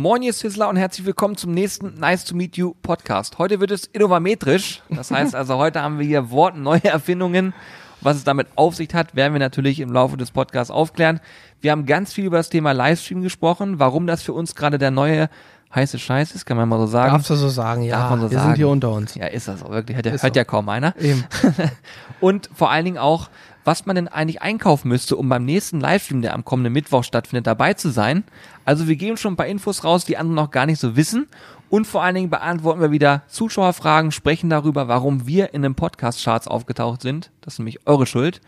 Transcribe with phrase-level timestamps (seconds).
[0.00, 3.36] Moin, ihr Sizzler und herzlich willkommen zum nächsten Nice to Meet You Podcast.
[3.36, 4.82] Heute wird es innovametrisch.
[4.88, 7.52] Das heißt also, heute haben wir hier Wort, neue Erfindungen.
[8.00, 11.20] Was es damit auf sich hat, werden wir natürlich im Laufe des Podcasts aufklären.
[11.60, 14.90] Wir haben ganz viel über das Thema Livestream gesprochen, warum das für uns gerade der
[14.90, 15.28] neue
[15.74, 17.12] heiße Scheiß ist, kann man mal so sagen.
[17.12, 17.98] Darfst du so sagen, ja.
[17.98, 18.48] Darf man so wir sagen.
[18.48, 19.14] sind hier unter uns.
[19.16, 19.96] Ja, ist das auch wirklich.
[19.96, 20.28] Hört, hört so.
[20.28, 20.94] ja kaum einer.
[20.98, 21.24] Eben.
[22.20, 23.28] Und vor allen Dingen auch,
[23.64, 27.46] was man denn eigentlich einkaufen müsste, um beim nächsten Livestream, der am kommenden Mittwoch stattfindet,
[27.46, 28.24] dabei zu sein.
[28.64, 31.26] Also wir geben schon ein paar Infos raus, die andere noch gar nicht so wissen.
[31.68, 36.48] Und vor allen Dingen beantworten wir wieder Zuschauerfragen, sprechen darüber, warum wir in den Podcast-Charts
[36.48, 37.30] aufgetaucht sind.
[37.42, 38.40] Das ist nämlich eure Schuld.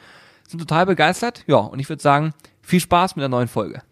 [0.48, 1.44] Sind total begeistert.
[1.46, 3.82] Ja, und ich würde sagen, viel Spaß mit der neuen Folge.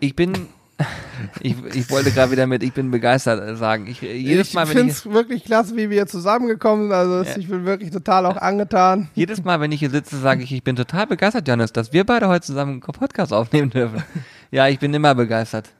[0.00, 0.48] Ich bin,
[1.40, 3.86] ich, ich wollte gerade wieder mit, ich bin begeistert äh, sagen.
[3.86, 6.84] Ich, äh, jedes ich Mal, wenn finde ich, es wirklich klasse, wie wir hier zusammengekommen
[6.88, 6.92] sind.
[6.92, 7.36] Also Ja.
[7.36, 9.08] ich bin wirklich total auch angetan.
[9.14, 12.04] jedes Mal, wenn ich hier sitze, sage ich, ich bin total begeistert, Johannes, dass wir
[12.04, 14.02] beide heute zusammen einen Podcast aufnehmen dürfen.
[14.54, 15.70] Ja, ich bin immer begeistert.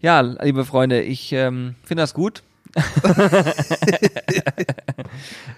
[0.00, 2.44] Ja, liebe Freunde, ich ähm, finde das gut.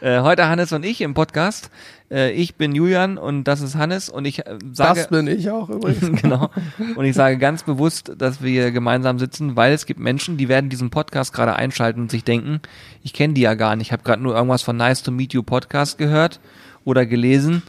[0.00, 1.70] Äh, heute Hannes und ich im Podcast.
[2.11, 5.50] Äh, ich bin Julian und das ist Hannes und ich äh, sage das bin ich
[5.50, 6.23] auch übrigens.
[6.23, 6.50] genau.
[6.95, 10.48] Und ich sage ganz bewusst, dass wir hier gemeinsam sitzen, weil es gibt Menschen, die
[10.48, 12.61] werden diesen Podcast gerade einschalten und sich denken,
[13.03, 13.89] ich kenne die ja gar nicht.
[13.89, 16.41] Ich habe gerade nur irgendwas von Nice to Meet You Podcast gehört
[16.84, 17.62] oder gelesen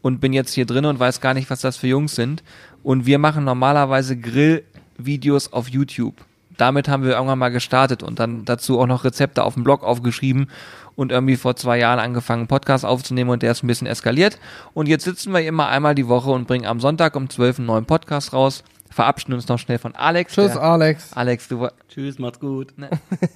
[0.00, 2.42] und bin jetzt hier drin und weiß gar nicht, was das für Jungs sind.
[2.82, 6.14] Und wir machen normalerweise Grillvideos auf YouTube.
[6.56, 9.82] Damit haben wir irgendwann mal gestartet und dann dazu auch noch Rezepte auf dem Blog
[9.84, 10.48] aufgeschrieben
[10.96, 14.38] und irgendwie vor zwei Jahren angefangen, einen Podcast aufzunehmen und der ist ein bisschen eskaliert.
[14.74, 17.66] Und jetzt sitzen wir immer einmal die Woche und bringen am Sonntag um 12 einen
[17.66, 18.62] neuen Podcast raus.
[18.92, 20.34] Verabschieden uns noch schnell von Alex.
[20.34, 21.12] Tschüss, Der- Alex.
[21.14, 22.76] Alex, du Tschüss, macht's gut.
[22.78, 22.88] Ne.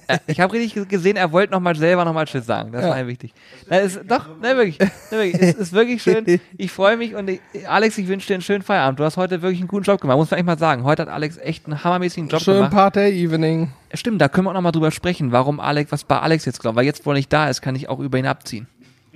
[0.07, 2.71] Äh, ich habe richtig gesehen, er wollte noch mal selber noch mal Tschüss sagen.
[2.71, 2.89] Das Ja.
[2.89, 3.33] war ihm wichtig.
[3.69, 4.79] Na, ist, doch, ne, wirklich.
[4.79, 5.41] Ne, wirklich.
[5.41, 6.39] Es ist wirklich schön.
[6.57, 8.99] Ich freue mich und ich, Alex, ich wünsche dir einen schönen Feierabend.
[8.99, 10.83] Du hast heute wirklich einen guten Job gemacht, muss man echt mal sagen.
[10.83, 12.71] Heute hat Alex echt einen hammermäßigen Job Schön gemacht.
[12.73, 13.71] Party-Evening.
[13.93, 16.59] Stimmt, da können wir auch noch mal drüber sprechen, warum Alex, was bei Alex jetzt
[16.59, 16.75] glaubt.
[16.75, 18.67] Weil jetzt, wo er nicht da ist, kann ich auch über ihn abziehen.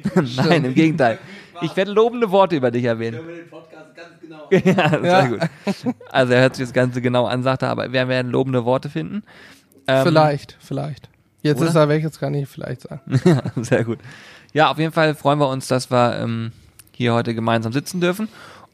[0.38, 1.20] Nein, im Gegenteil.
[1.62, 3.20] Ich werde lobende Worte über dich erwähnen.
[3.26, 4.48] den Podcast ganz genau.
[4.52, 5.28] Ja, sehr Ja.
[5.28, 5.40] gut.
[6.12, 8.90] Also er hört sich das Ganze genau an, sagt er, aber wir werden lobende Worte
[8.90, 9.24] finden.
[9.88, 11.10] Ähm, vielleicht, vielleicht.
[11.42, 11.70] Jetzt oder?
[11.70, 13.02] ist er weg, jetzt kann ich vielleicht sagen.
[13.26, 14.00] Ja, sehr gut.
[14.54, 16.52] Ja, auf jeden Fall freuen wir uns, dass wir ähm,
[16.92, 18.28] hier heute gemeinsam sitzen dürfen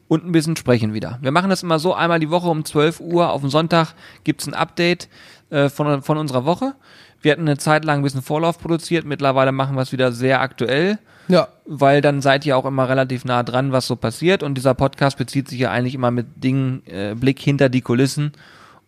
[0.08, 1.18] und ein bisschen sprechen wieder.
[1.22, 3.94] Wir machen das immer so, einmal die Woche um 12 Uhr auf dem Sonntag
[4.24, 5.08] gibt's ein Update
[5.50, 6.74] äh, von, von unserer Woche.
[7.22, 10.42] Wir hatten eine Zeit lang ein bisschen Vorlauf produziert, mittlerweile machen wir es wieder sehr
[10.42, 14.56] aktuell, Ja, weil dann seid ihr auch immer relativ nah dran, was so passiert und
[14.56, 18.32] dieser Podcast bezieht sich ja eigentlich immer mit Dingen, äh, Blick hinter die Kulissen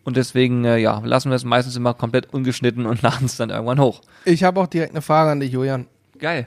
[0.04, 3.50] und deswegen, äh, ja, lassen wir es meistens immer komplett ungeschnitten und laden es dann
[3.50, 4.00] irgendwann hoch.
[4.24, 5.86] ich habe auch direkt eine Frage an dich, Julian.
[6.18, 6.46] Geil.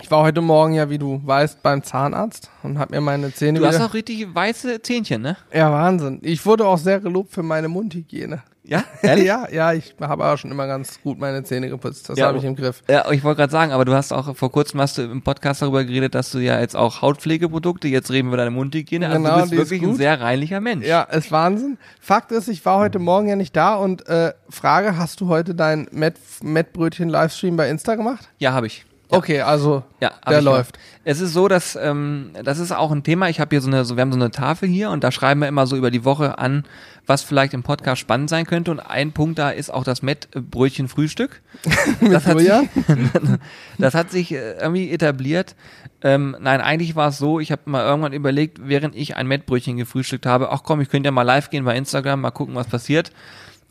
[0.00, 3.58] Ich war heute Morgen ja, wie du weißt, beim Zahnarzt und habe mir meine Zähne
[3.58, 5.36] Du hast auch richtig weiße Zähnchen, ne?
[5.52, 6.18] ja, Wahnsinn.
[6.22, 8.42] Ich wurde auch sehr gelobt für meine Mundhygiene.
[8.64, 8.84] Ja?
[9.02, 9.26] Ehrlich?
[9.26, 12.08] Ja, ja, ich habe auch schon immer ganz gut meine Zähne geputzt.
[12.08, 12.82] Das Ja, habe ich im Griff.
[12.88, 15.62] Ja, ich wollte gerade sagen, aber du hast auch vor kurzem hast du im Podcast
[15.62, 19.18] darüber geredet, dass du ja jetzt auch Hautpflegeprodukte, jetzt reden wir über deine Mundhygiene, also
[19.20, 20.86] Genau, du bist wirklich ein sehr reinlicher Mensch.
[20.86, 21.76] Ja, ist Wahnsinn.
[22.00, 25.54] Fakt ist, ich war heute Morgen ja nicht da und äh, Frage, hast du heute
[25.56, 28.28] dein Met- Mettbrötchen-Livestream bei Insta gemacht?
[28.38, 28.84] Ja, habe ich.
[29.12, 29.18] Ja.
[29.18, 30.78] Okay, also Ja, der läuft.
[31.04, 33.28] Es ist so, dass ähm, das ist auch ein Thema.
[33.28, 35.40] Ich habe hier so eine, so, wir haben so eine Tafel hier und da schreiben
[35.40, 36.64] wir immer so über die Woche an,
[37.06, 38.70] was vielleicht im Podcast spannend sein könnte.
[38.70, 41.42] Und ein Punkt da ist auch das Mettbrötchen Frühstück.
[42.00, 42.50] das, hat sich,
[43.78, 45.56] das hat sich äh, irgendwie etabliert.
[46.02, 49.76] Ähm, nein, eigentlich war es so, ich habe mal irgendwann überlegt, während ich ein Mettbrötchen
[49.76, 52.66] gefrühstückt habe, ach komm, ich könnte ja mal live gehen bei Instagram, mal gucken, was
[52.66, 53.12] passiert.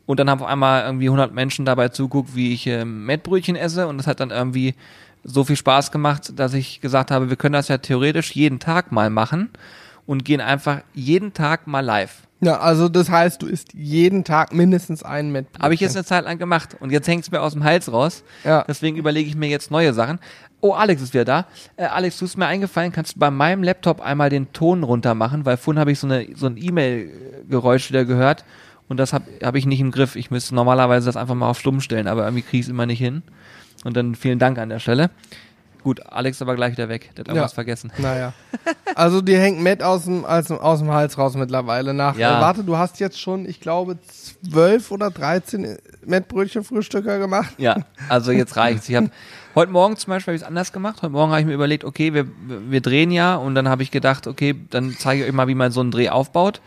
[0.05, 3.87] Und dann haben auf einmal irgendwie 100 Menschen dabei zuguckt, wie ich ähm, Mettbrötchen esse
[3.87, 4.75] und das hat dann irgendwie
[5.23, 8.91] so viel Spaß gemacht, dass ich gesagt habe, wir können das ja theoretisch jeden Tag
[8.91, 9.49] mal machen
[10.05, 12.23] und gehen einfach jeden Tag mal live.
[12.43, 15.63] Ja, also das heißt, du isst jeden Tag mindestens einen Mettbrötchen.
[15.63, 17.91] Habe ich jetzt eine Zeit lang gemacht und jetzt hängt es mir aus dem Hals
[17.91, 18.23] raus.
[18.43, 18.65] Ja.
[18.67, 20.19] Deswegen überlege ich mir jetzt neue Sachen.
[20.59, 21.45] Oh, Alex ist wieder da.
[21.77, 25.13] Äh, Alex, du ist mir eingefallen, kannst du bei meinem Laptop einmal den Ton runter
[25.13, 28.43] machen, weil vorhin habe ich so, eine, so ein E-Mail-Geräusch wieder gehört
[28.87, 30.15] und das habe hab ich nicht im Griff.
[30.15, 32.87] Ich müsste normalerweise das einfach mal auf stumm stellen, aber irgendwie kriege ich es immer
[32.87, 33.21] nicht hin.
[33.83, 35.09] Und dann vielen Dank an der Stelle.
[35.83, 37.09] Gut, Alex aber gleich wieder weg.
[37.15, 37.55] Der hat irgendwas Ja.
[37.55, 37.91] vergessen.
[37.97, 38.33] Naja.
[38.93, 42.15] Also dir hängt Mett aus dem, aus, dem- aus dem Hals raus mittlerweile nach.
[42.17, 42.37] Ja.
[42.37, 47.55] Äh, warte, du hast jetzt schon, ich glaube, zwölf oder dreizehn Mettbrötchen-Frühstücker gemacht.
[47.57, 47.77] Ja,
[48.09, 48.87] also jetzt reicht's.
[48.89, 49.09] Ich habe
[49.55, 51.01] heute Morgen zum Beispiel habe ich es anders gemacht.
[51.01, 52.27] Heute Morgen habe ich mir überlegt, okay, wir,
[52.69, 55.55] wir drehen ja und dann habe ich gedacht, okay, dann zeige ich euch mal, wie
[55.55, 56.61] man so einen Dreh aufbaut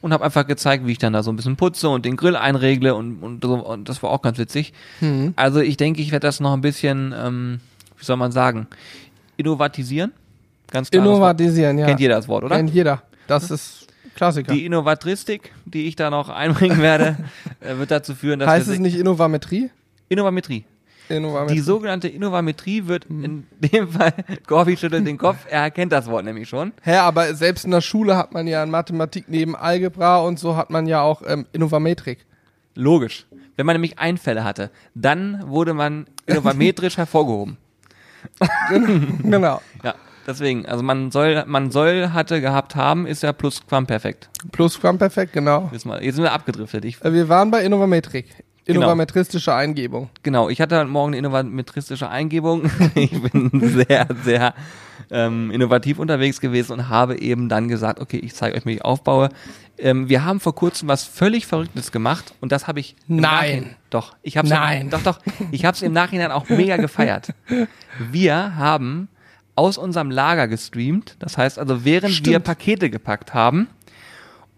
[0.00, 2.36] und habe einfach gezeigt, wie ich dann da so ein bisschen putze und den Grill
[2.36, 4.72] einregle und, und, so, und das war auch ganz witzig.
[5.36, 7.60] Also ich denke, ich werde das noch ein bisschen, ähm,
[7.98, 8.66] wie soll man sagen,
[9.36, 10.12] innovatisieren.
[10.70, 11.04] Ganz klar.
[11.04, 11.86] Innovatisieren, ja.
[11.86, 12.56] Kennt jeder das Wort, oder?
[12.56, 13.02] Kennt jeder.
[13.26, 14.52] Das ist Klassiker.
[14.52, 17.16] Die Innovatristik, die ich da noch einbringen werde,
[17.60, 19.70] äh, wird dazu führen, dass heißt es nicht Innovametrie?
[20.08, 20.64] Innovametrie.
[21.10, 21.54] Innovametrie.
[21.54, 23.24] Die sogenannte Innovametrie wird Hm.
[23.24, 24.12] in dem Fall,
[24.46, 26.72] Gorbi schüttelt den Kopf, er erkennt das Wort nämlich schon.
[26.82, 30.56] Hä, aber selbst in der Schule hat man ja in Mathematik neben Algebra und so
[30.56, 32.24] hat man ja auch ähm, Innovametrik.
[32.74, 33.26] Logisch.
[33.56, 37.58] Wenn man nämlich Einfälle hatte, dann wurde man innovametrisch hervorgehoben.
[39.22, 39.60] genau.
[39.82, 39.94] Ja,
[40.26, 44.28] deswegen, also man soll, man soll, hatte, gehabt, haben, ist ja Plusquamperfekt.
[44.52, 45.68] Plusquamperfekt, genau.
[45.72, 46.02] Wissen wir.
[46.02, 46.84] Jetzt sind wir abgedriftet.
[46.84, 48.26] Ich, Äh, Wir waren bei Innovametrik.
[48.66, 48.80] Genau.
[48.80, 50.10] Innovametristische Eingebung.
[50.22, 52.70] genau, ich hatte heute Morgen eine innovatristische Eingebung.
[52.94, 53.50] ich bin
[53.86, 54.54] sehr, sehr
[55.10, 58.84] ähm, innovativ unterwegs gewesen und habe eben dann gesagt, okay, ich zeige euch, wie ich
[58.84, 59.30] aufbaue.
[59.78, 63.76] Ähm, wir haben vor kurzem was völlig Verrücktes gemacht und das habe ich Nein.
[63.88, 64.90] Doch, ich habe Nein.
[64.90, 65.20] Doch, doch,
[65.50, 67.32] ich habe es im Nachhinein auch mega gefeiert.
[68.10, 69.08] Wir haben
[69.54, 72.44] aus unserem Lager gestreamt, das heißt also, während wir Stimmt.
[72.44, 73.68] Pakete gepackt haben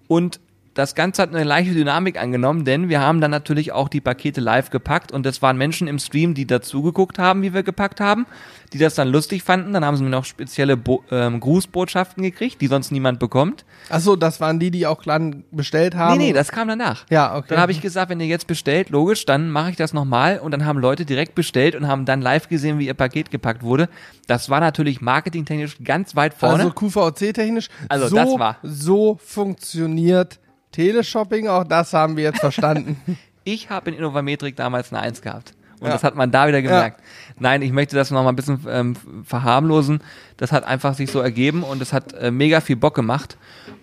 [0.06, 0.40] und
[0.74, 4.40] das Ganze hat eine leichte Dynamik angenommen, denn wir haben dann natürlich auch die Pakete
[4.40, 8.00] live gepackt und es waren Menschen im Stream, die dazu geguckt haben, wie wir gepackt
[8.00, 8.26] haben,
[8.72, 9.74] die das dann lustig fanden.
[9.74, 13.66] Dann haben sie mir noch spezielle Bo ähm, Grußbotschaften gekriegt, die sonst niemand bekommt.
[13.90, 16.16] Achso, das waren die, die auch dann bestellt haben.
[16.16, 17.04] Nee, nee, das kam danach.
[17.10, 17.48] Ja, okay.
[17.50, 20.52] Dann habe ich gesagt, wenn ihr jetzt bestellt, logisch, dann mache ich das nochmal und
[20.52, 23.90] dann haben Leute direkt bestellt und haben dann live gesehen, wie ihr Paket gepackt wurde.
[24.26, 26.62] Das war natürlich marketingtechnisch ganz weit vorne.
[26.64, 27.68] Also QVC-technisch.
[27.90, 30.38] Also, so, das war- So funktioniert
[30.72, 33.00] Teleshopping, auch das haben wir jetzt verstanden.
[33.44, 35.54] Ich habe in Innovametrik damals eine Eins gehabt.
[35.80, 35.92] Und Ja.
[35.94, 37.00] das hat man da wieder gemerkt.
[37.40, 40.00] Nein, ich möchte das noch mal ein bisschen ähm, verharmlosen.
[40.36, 43.36] Das hat einfach sich so ergeben und es hat äh, mega viel Bock gemacht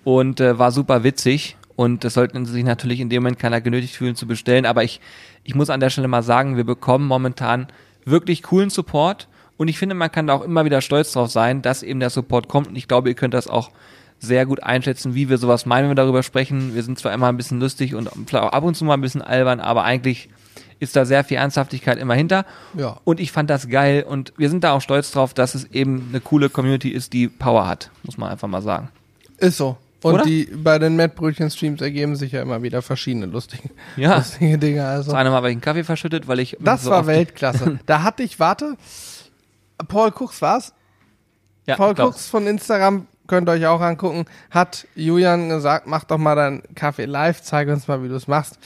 [0.06, 1.58] und äh, war super witzig.
[1.76, 4.66] Und das sollten sich natürlich in dem Moment keiner genötigt fühlen zu bestellen.
[4.66, 5.02] Aber ich,
[5.44, 7.68] ich muss an der Stelle mal sagen, wir bekommen momentan
[8.06, 9.28] wirklich coolen Support.
[9.58, 12.12] Und ich finde, man kann da auch immer wieder stolz drauf sein, dass eben der
[12.12, 12.70] Support kommt.
[12.70, 13.72] Und ich glaube, ihr könnt das auch
[14.20, 16.76] sehr gut einschätzen, wie wir sowas meinen, wenn wir darüber sprechen.
[16.76, 19.60] Wir sind zwar immer ein bisschen lustig und ab und zu mal ein bisschen albern,
[19.60, 20.30] aber eigentlich
[20.80, 22.46] ist da sehr viel Ernsthaftigkeit immer hinter.
[22.78, 23.00] Ja.
[23.04, 26.08] Und ich fand das geil und wir sind da auch stolz drauf, dass es eben
[26.10, 28.90] eine coole Community ist, die Power hat, muss man einfach mal sagen.
[29.38, 29.78] Ist so.
[30.02, 30.24] Und Oder?
[30.24, 34.16] die bei den Mettbrötchen-Streams ergeben sich ja immer wieder verschiedene lustige, Ja.
[34.20, 34.86] lustige Dinge.
[34.86, 35.12] Also.
[35.12, 37.80] Das eine Mal habe ich einen Kaffee verschüttet, weil ich Das so war Weltklasse.
[37.86, 38.78] Da hatte ich, warte,
[39.90, 40.74] Paul Cooks war's?
[41.66, 46.18] Ja, Paul Cooks von Instagram, könnt ihr euch auch angucken, hat Julian gesagt, mach doch
[46.18, 48.60] mal deinen Kaffee live, zeig uns mal, wie du es machst.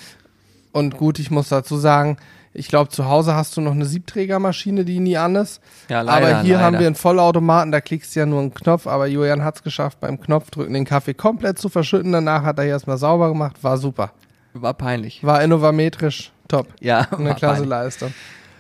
[0.72, 2.18] Und gut, ich muss dazu sagen,
[2.56, 5.62] ich glaube, zu Hause hast du noch eine Siebträgermaschine, die nie an ist.
[5.90, 6.66] Ja, leider, aber hier leider.
[6.66, 9.64] haben wir einen Vollautomaten, da klickst du ja nur einen Knopf, aber Julian hat es
[9.64, 12.12] geschafft, beim Knopfdrücken den Kaffee komplett zu verschütten.
[12.12, 14.12] Danach hat er hier erstmal sauber gemacht, war super.
[14.54, 15.24] war peinlich.
[15.24, 16.68] War innovametrisch top.
[16.80, 17.70] Ja, Eine klasse peinlich.
[17.70, 18.14] Leistung.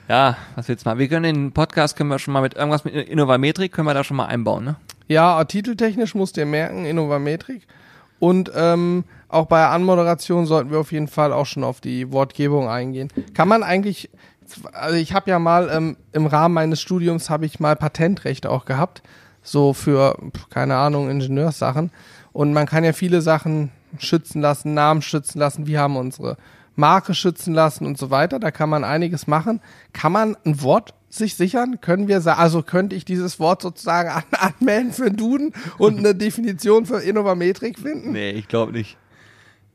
[0.09, 0.97] Ja, was willst du mal?
[0.97, 4.03] Wir können den Podcast können wir schon mal mit irgendwas mit Innovametrik können wir da
[4.03, 4.75] schon mal einbauen, ne?
[5.13, 7.67] Ja, titeltechnisch musst ihr merken, Innovametrik.
[8.19, 12.11] Und ähm, auch bei der Anmoderation sollten wir auf jeden Fall auch schon auf die
[12.11, 13.09] Wortgebung eingehen.
[13.35, 14.09] Kann man eigentlich,
[14.71, 18.65] also ich habe ja mal ähm, im Rahmen meines Studiums habe ich mal Patentrecht auch
[18.65, 19.03] gehabt,
[19.43, 20.17] so für,
[20.49, 21.91] keine Ahnung, Ingenieurssachen.
[22.31, 23.69] Und man kann ja viele Sachen
[23.99, 26.37] schützen lassen, Namen schützen lassen, wir haben unsere
[26.75, 28.39] Marke schützen lassen und so weiter.
[28.39, 29.61] Da kann man einiges machen.
[29.91, 31.79] Kann man ein Wort sich sichern?
[31.81, 34.23] Können wir sagen, also könnte ich dieses Wort sozusagen an,
[34.59, 38.11] anmelden für Duden und eine Definition für Innovametrik finden?
[38.11, 38.97] Nee, ich glaube nicht.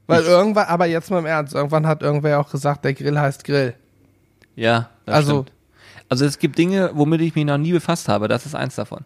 [0.07, 3.45] Weil irgendwann, aber jetzt mal im Ernst, irgendwann hat irgendwer auch gesagt, der Grill heißt
[3.45, 3.75] Grill.
[4.57, 5.53] Ja, das Also- stimmt.
[6.11, 8.29] Also es gibt Dinge, womit ich mich noch nie befasst habe.
[8.29, 9.05] Das ist eins davon.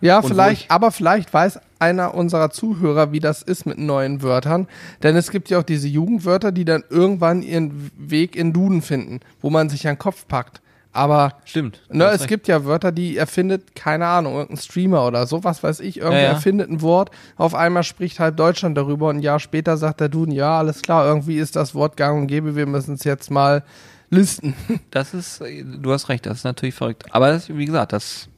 [0.00, 4.22] Ja, wo vielleicht, ich- aber vielleicht weiß einer unserer Zuhörer, wie das ist mit neuen
[4.22, 4.66] Wörtern.
[5.02, 9.20] Denn es gibt ja auch diese Jugendwörter, die dann irgendwann ihren Weg in Duden finden,
[9.42, 10.61] wo man sich an den Kopf packt.
[10.94, 11.80] Aber Stimmt.
[11.88, 12.28] ne, es recht.
[12.28, 16.18] gibt ja Wörter, die erfindet, keine Ahnung, irgendein Streamer oder so, was weiß ich, irgendwer
[16.20, 16.32] Ja, ja.
[16.34, 20.10] erfindet ein Wort, auf einmal spricht halb Deutschland darüber und ein Jahr später sagt der
[20.10, 23.30] Duden, ja, alles klar, irgendwie ist das Wort gang und gäbe, wir müssen es jetzt
[23.30, 23.64] mal
[24.10, 24.54] listen.
[24.90, 27.04] Das ist, du hast recht, das ist natürlich verrückt.
[27.10, 28.28] Aber das, wie gesagt, das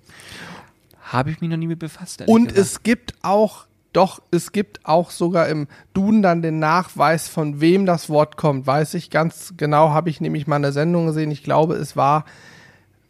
[1.03, 2.23] habe ich mich noch nie mit befasst.
[2.27, 2.59] Und gesagt.
[2.59, 7.87] es gibt auch, doch, es gibt auch sogar im Duden dann den Nachweis, von wem
[7.87, 8.67] das Wort kommt.
[8.67, 11.31] Weiß ich ganz genau, habe ich nämlich mal eine Sendung gesehen.
[11.31, 12.25] Ich glaube, es war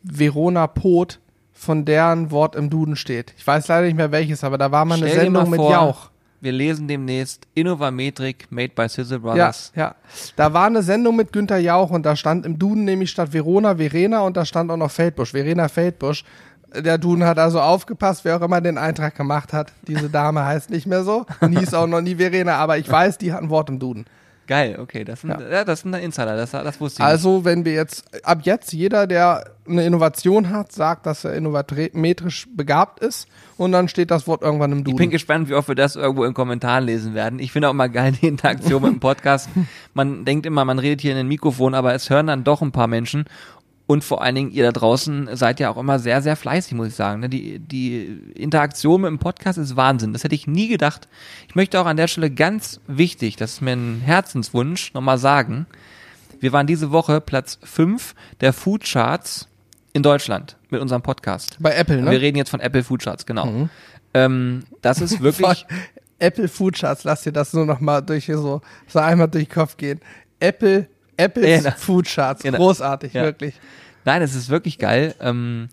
[0.03, 1.21] Verona Poth,
[1.53, 3.33] von deren Wort im Duden steht.
[3.39, 5.61] Ich weiß leider nicht mehr welches, aber da war mal eine Stell Sendung mal mit
[5.61, 6.11] vor, Jauch.
[6.41, 9.73] Wir lesen demnächst Innovametrik made by Sizzle Ja, Brothers.
[9.75, 9.95] ja.
[10.37, 13.77] Da war eine Sendung mit Günter Jauch und da stand im Duden nämlich statt Verona
[13.77, 16.25] Verena und da stand auch noch Feldbusch, Verena Feldbusch.
[16.77, 19.73] Der Duden hat also aufgepasst, wer auch immer den Eintrag gemacht hat.
[19.87, 23.19] Diese Dame heißt nicht mehr so und hieß auch noch nie Verena, aber ich weiß,
[23.19, 24.07] die hat ein Wort im Duden.
[24.47, 25.41] Geil, okay, das sind, ja.
[25.41, 25.65] Ja.
[25.65, 27.07] das sind Insider, das, das wusste ich.
[27.07, 32.47] Also, wenn wir jetzt, ab jetzt jeder, der eine Innovation hat, sagt, dass er innovametrisch
[32.55, 33.27] begabt ist
[33.57, 34.89] und dann steht das Wort irgendwann im nicht.
[34.89, 34.99] Ich Duden.
[34.99, 37.39] bin gespannt, wie oft wir das irgendwo in Kommentaren lesen werden.
[37.39, 39.49] Ich finde auch immer geil die Interaktion mit dem Podcast.
[39.95, 42.73] Man denkt immer, man redet hier in ein Mikrofon, aber es hören dann doch ein
[42.73, 43.27] paar Menschen.
[43.87, 46.89] Und vor allen Dingen, ihr da draußen seid ja auch immer sehr, sehr fleißig, muss
[46.89, 47.21] ich sagen.
[47.21, 47.29] ne?
[47.29, 50.15] Die, die Interaktion mit dem Podcast ist Wahnsinn.
[50.15, 51.07] Das hätte ich nie gedacht.
[51.49, 55.67] Ich möchte auch an der Stelle ganz wichtig, das ist mir ein Herzenswunsch, nochmal sagen.
[56.41, 59.49] Wir waren diese Woche Platz 5 der Food Charts
[59.93, 61.59] in Deutschland mit unserem Podcast.
[61.61, 62.21] Bei Apple, Wir ne?
[62.21, 63.69] reden jetzt von Apple Food Charts, genau.
[64.15, 65.67] Ähm, das ist wirklich,
[66.19, 69.53] Apple Food Charts, lass dir das nur noch mal durch so, so einmal durch den
[69.55, 70.01] Kopf gehen.
[70.41, 71.77] Apple, Apples Genau.
[71.77, 72.59] Food Charts, Genau.
[72.59, 73.23] großartig, Ja.
[73.23, 73.55] wirklich.
[74.05, 75.69] nein, es ist wirklich geil, ähm,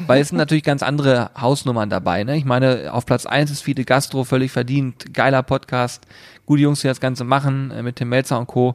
[0.00, 2.24] weil es sind natürlich ganz andere Hausnummern dabei.
[2.24, 2.36] Ne?
[2.36, 6.04] Ich meine, auf Platz 1 ist Fide Gastro, völlig verdient, geiler Podcast,
[6.46, 8.74] gute Jungs, die das Ganze machen, äh, mit Tim Melzer und Co.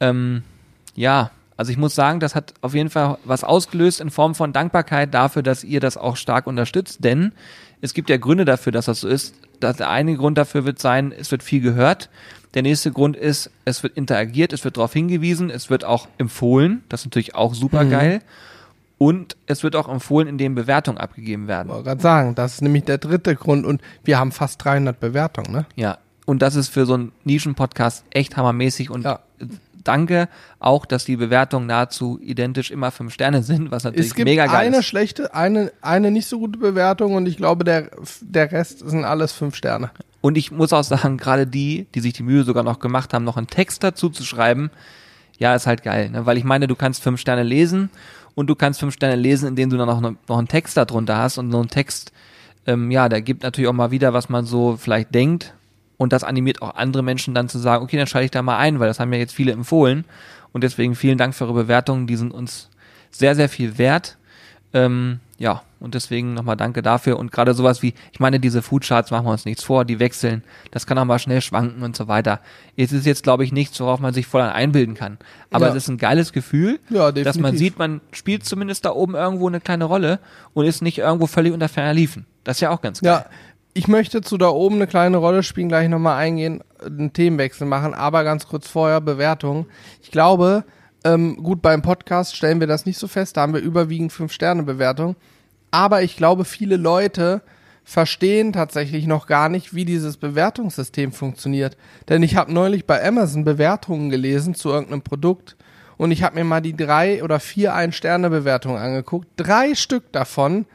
[0.00, 0.42] Ähm,
[0.94, 4.52] ja, also ich muss sagen, das hat auf jeden Fall was ausgelöst in Form von
[4.52, 7.32] Dankbarkeit dafür, dass ihr das auch stark unterstützt, denn
[7.80, 9.34] es gibt ja Gründe dafür, dass das so ist.
[9.62, 12.10] Der eine Grund dafür wird sein, es wird viel gehört.
[12.54, 16.82] Der nächste Grund ist, es wird interagiert, es wird darauf hingewiesen, es wird auch empfohlen.
[16.88, 18.22] Das ist natürlich auch super geil.
[18.96, 21.68] Und es wird auch empfohlen, indem Bewertungen abgegeben werden.
[21.68, 24.98] Ich wollte gerade sagen, das ist nämlich der dritte Grund und wir haben fast 300
[24.98, 25.66] Bewertungen, ne?
[25.76, 25.98] Ja.
[26.26, 29.20] Und das ist für so einen Nischen-Podcast echt hammermäßig und Ja.
[29.88, 30.28] Danke
[30.60, 34.46] auch, dass die Bewertungen nahezu identisch immer fünf Sterne sind, was natürlich Es gibt mega
[34.46, 34.84] geil eine ist.
[34.84, 37.90] schlechte, eine, eine nicht so gute Bewertung und ich glaube, der,
[38.20, 39.90] der Rest sind alles fünf Sterne.
[40.20, 43.24] Und ich muss auch sagen, gerade die, die sich die Mühe sogar noch gemacht haben,
[43.24, 44.70] noch einen Text dazu zu schreiben,
[45.38, 46.26] ja, ist halt geil, ne?
[46.26, 47.90] weil ich meine, du kannst fünf Sterne lesen
[48.34, 51.16] und du kannst fünf Sterne lesen, indem du dann auch noch, noch einen Text darunter
[51.16, 52.12] hast und so ein Text,
[52.66, 55.54] ähm, ja, der gibt natürlich auch mal wieder, was man so vielleicht denkt
[55.98, 58.56] und das animiert auch andere Menschen dann zu sagen, okay, dann schalte ich da mal
[58.56, 60.04] ein, weil das haben ja jetzt viele empfohlen
[60.52, 62.70] und deswegen vielen Dank für eure Bewertungen, die sind uns
[63.10, 64.16] sehr, sehr viel wert.
[64.74, 67.18] Ähm, ja, und deswegen nochmal danke dafür.
[67.18, 70.42] Und gerade sowas wie, ich meine, diese Foodcharts machen wir uns nichts vor, die wechseln,
[70.72, 72.40] das kann auch mal schnell schwanken und so weiter.
[72.76, 75.16] Es ist jetzt, glaube ich, nichts, worauf man sich voll einbilden kann.
[75.50, 75.70] Aber Ja.
[75.70, 79.48] es ist ein geiles Gefühl, Ja, dass man sieht, man spielt zumindest da oben irgendwo
[79.48, 80.18] eine kleine Rolle
[80.52, 82.26] und ist nicht irgendwo völlig unter ferner Liefen.
[82.44, 83.24] Das ist ja auch ganz geil.
[83.24, 83.30] Ja,
[83.74, 87.94] ich möchte zu da oben eine kleine Rolle spielen, gleich nochmal eingehen, einen Themenwechsel machen,
[87.94, 89.66] aber ganz kurz vorher Bewertung.
[90.02, 90.64] Ich glaube,
[91.04, 95.16] ähm, gut, beim Podcast stellen wir das nicht so fest, da haben wir überwiegend 5-Sterne-Bewertung.
[95.70, 97.42] Aber ich glaube, viele Leute
[97.84, 101.76] verstehen tatsächlich noch gar nicht, wie dieses Bewertungssystem funktioniert.
[102.08, 105.56] Denn ich habe neulich bei Amazon Bewertungen gelesen zu irgendeinem Produkt
[105.96, 109.28] und ich habe mir mal die drei oder vier Ein-Sterne-Bewertungen angeguckt.
[109.36, 110.66] Drei Stück davon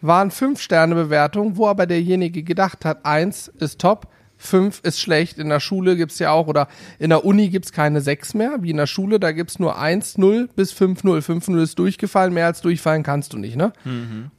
[0.00, 5.38] waren Fünf-Sterne-Bewertungen, wo aber derjenige gedacht hat, eins ist top, fünf ist schlecht.
[5.38, 8.70] In der Schule gibt's ja auch, oder in der Uni gibt's keine sechs mehr, wie
[8.70, 11.22] in der Schule, da gibt's nur eins, null bis fünf, null.
[11.22, 13.72] Fünf, null ist durchgefallen, mehr als durchfallen kannst du nicht, ne?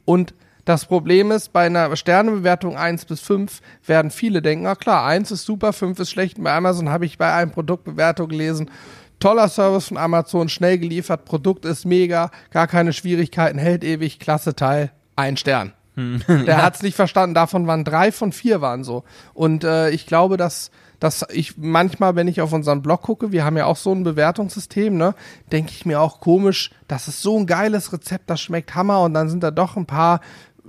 [0.04, 5.04] Und das Problem ist, bei einer Sternebewertung 1 bis 5 werden viele denken, ah klar,
[5.04, 6.40] 1 ist super, 5 ist schlecht.
[6.40, 8.70] Bei Amazon habe ich bei einem Produktbewertung gelesen,
[9.18, 14.54] toller Service von Amazon, schnell geliefert, Produkt ist mega, gar keine Schwierigkeiten, hält ewig, klasse
[14.54, 15.72] Teil, ein Stern.
[15.96, 19.04] Der hat's nicht verstanden, davon waren drei von vier waren so.
[19.34, 20.70] Und äh, ich glaube, dass
[21.02, 24.04] dass ich manchmal, wenn ich auf unseren Blog gucke, wir haben ja auch so ein
[24.04, 25.16] Bewertungssystem, ne,
[25.50, 29.12] denke ich mir auch komisch, das ist so ein geiles Rezept, das schmeckt Hammer und
[29.12, 30.20] dann sind da doch ein paar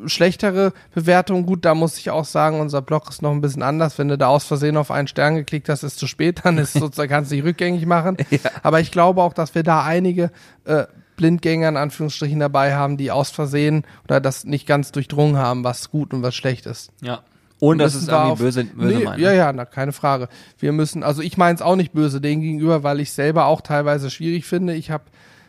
[0.07, 1.45] schlechtere Bewertungen.
[1.45, 3.99] Gut, da muss ich auch sagen, unser Blog ist noch ein bisschen anders.
[3.99, 6.73] Wenn du da aus Versehen auf einen Stern geklickt hast, ist zu spät, dann ist
[6.73, 8.17] sozusagen kannst du nicht rückgängig machen.
[8.63, 10.31] Aber ich glaube auch, dass wir da einige
[10.65, 10.85] äh,
[11.15, 15.89] Blindgänger in Anführungsstrichen dabei haben, die aus Versehen oder das nicht ganz durchdrungen haben, was
[15.91, 16.91] gut und was schlecht ist.
[17.01, 17.21] Ja.
[17.59, 19.21] Und das ist irgendwie auf- böse, böse nee, meinen.
[19.21, 20.27] Ja, ja, na, keine Frage.
[20.59, 23.61] Wir müssen, also ich meine es auch nicht böse denen gegenüber, weil ich selber auch
[23.61, 24.73] teilweise schwierig finde.
[24.73, 25.05] Ich habe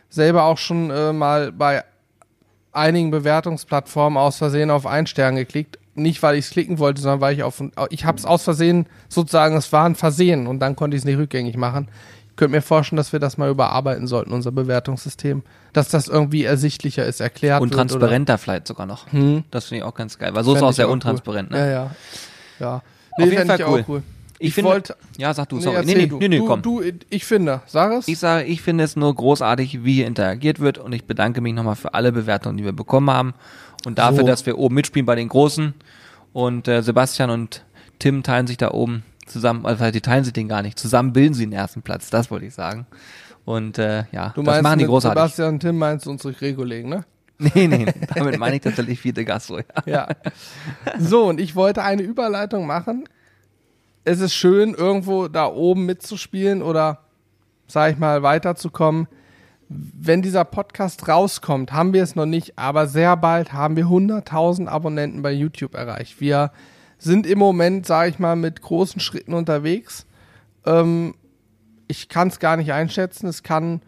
[0.09, 1.83] selber auch schon äh, mal bei
[2.71, 5.79] einigen Bewertungsplattformen aus Versehen auf einen Stern geklickt.
[5.93, 8.85] Nicht, weil ich es klicken wollte, sondern weil ich auf, ich habe es aus Versehen
[9.07, 11.87] sozusagen, es war ein Versehen und dann konnte ich es nicht rückgängig machen.
[12.35, 15.43] Könnte mir vorstellen, dass wir das mal überarbeiten sollten, unser Bewertungssystem.
[15.73, 17.79] Dass das irgendwie ersichtlicher ist, erklärt Und wird.
[17.79, 19.11] oder- transparenter vielleicht sogar noch.
[19.11, 19.43] Hm.
[19.51, 20.93] Das finde ich auch ganz geil, weil so ist Fänd auch sehr cool.
[20.93, 21.51] untransparent.
[21.51, 21.57] Ne?
[21.59, 21.91] Ja, ja.
[22.59, 22.81] Ja.
[23.17, 23.81] jeden fänd Fall ich cool.
[23.81, 24.03] Auch cool.
[24.37, 25.85] Ich, Ich finde, wollte- ja, sag du, Nee, sorry.
[25.85, 26.17] Nee, nee, du.
[26.17, 26.61] nee, nee, komm.
[26.61, 28.07] Du, ich finde, sag es.
[28.09, 31.53] Ich sage, ich finde es nur großartig, wie hier interagiert wird und ich bedanke mich
[31.53, 33.33] nochmal für alle Bewertungen, die wir bekommen haben
[33.85, 34.27] und dafür, So.
[34.27, 35.73] dass wir oben mitspielen bei den Großen
[36.33, 37.63] und äh, Sebastian und
[37.99, 41.33] Tim teilen sich da oben zusammen, also die teilen sich den gar nicht, zusammen bilden
[41.33, 42.85] sie den ersten Platz, das wollte ich sagen.
[43.43, 45.21] Und äh, ja, du das machen die großartig.
[45.21, 47.05] Sebastian und Tim meinst du unsere Gregolegen, ne?
[47.37, 49.57] Nee, nee, damit meine ich tatsächlich vierte Gastro.
[49.57, 49.63] Ja.
[49.85, 50.07] Ja.
[50.97, 53.05] so, und ich wollte eine Überleitung machen
[54.05, 56.99] es ist schön, irgendwo da oben mitzuspielen oder,
[57.67, 59.07] sag ich mal, weiterzukommen.
[59.67, 64.67] Wenn dieser Podcast rauskommt, haben wir es noch nicht, aber sehr bald haben wir 100.000
[64.67, 66.21] Abonnenten bei YouTube erreicht.
[66.21, 66.51] Wir
[66.97, 70.05] sind im Moment, sag ich mal, mit großen Schritten unterwegs.
[70.65, 71.15] Ähm,
[71.87, 73.27] ich kann es gar nicht einschätzen.
[73.27, 73.81] Es kann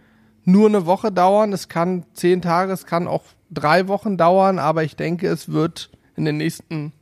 [0.43, 4.83] nur eine Woche dauern, es kann zehn Tage, es kann auch drei Wochen dauern, aber
[4.83, 6.93] ich denke, es wird in den nächsten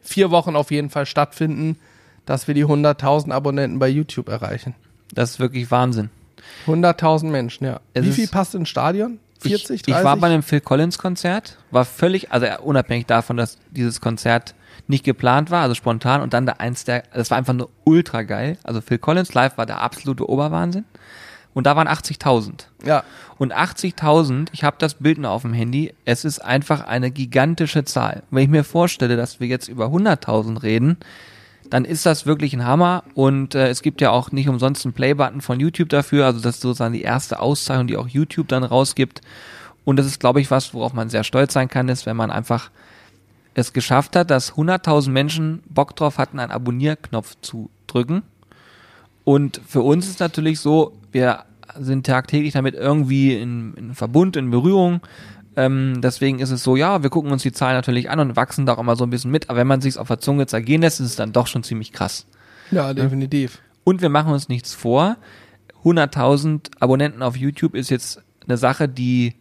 [0.00, 1.76] vier Wochen auf jeden Fall stattfinden,
[2.24, 4.74] dass wir die 100.000 Abonnenten bei YouTube erreichen.
[5.12, 6.10] Das ist wirklich Wahnsinn.
[6.66, 7.80] 100.000 Menschen, ja.
[7.94, 9.18] Es Wie viel passt ins Stadion?
[9.40, 9.86] 40, ich, 30?
[9.88, 14.54] ich war bei einem Phil Collins Konzert, war völlig, also unabhängig davon, dass dieses Konzert
[14.88, 18.22] nicht geplant war, also spontan und dann da eins der, das war einfach nur ultra
[18.22, 18.58] geil.
[18.62, 20.84] Also Phil Collins live war der absolute Oberwahnsinn.
[21.54, 22.64] Und da waren 80.000.
[22.84, 23.04] ja,
[23.36, 27.84] Und 80.000, ich habe das Bild noch auf dem Handy, es ist einfach eine gigantische
[27.84, 28.22] Zahl.
[28.30, 30.96] Wenn ich mir vorstelle, dass wir jetzt über 100.000 reden,
[31.68, 33.04] dann ist das wirklich ein Hammer.
[33.14, 36.26] Und äh, es gibt ja auch nicht umsonst einen Play-Button von YouTube dafür.
[36.26, 39.20] Also das ist sozusagen die erste Auszeichnung, die auch YouTube dann rausgibt.
[39.84, 42.30] Und das ist, glaube ich, was, worauf man sehr stolz sein kann, ist, wenn man
[42.30, 42.70] einfach
[43.54, 48.22] es geschafft hat, dass 100.000 Menschen Bock drauf hatten, einen Abonnierknopf zu drücken.
[49.24, 51.44] Und für uns ist natürlich so, wir
[51.78, 55.00] sind tagtäglich damit irgendwie in, in Verbund, in Berührung.
[55.54, 58.66] Ähm, deswegen ist es so, ja, wir gucken uns die Zahlen natürlich an und wachsen
[58.66, 59.50] da auch immer so ein bisschen mit.
[59.50, 61.92] Aber wenn man sich auf der Zunge zergehen lässt, ist es dann doch schon ziemlich
[61.92, 62.26] krass.
[62.70, 63.60] ja, definitiv.
[63.84, 65.16] Und wir machen uns nichts vor.
[65.84, 69.34] 100.000 Abonnenten auf YouTube ist jetzt eine Sache, die,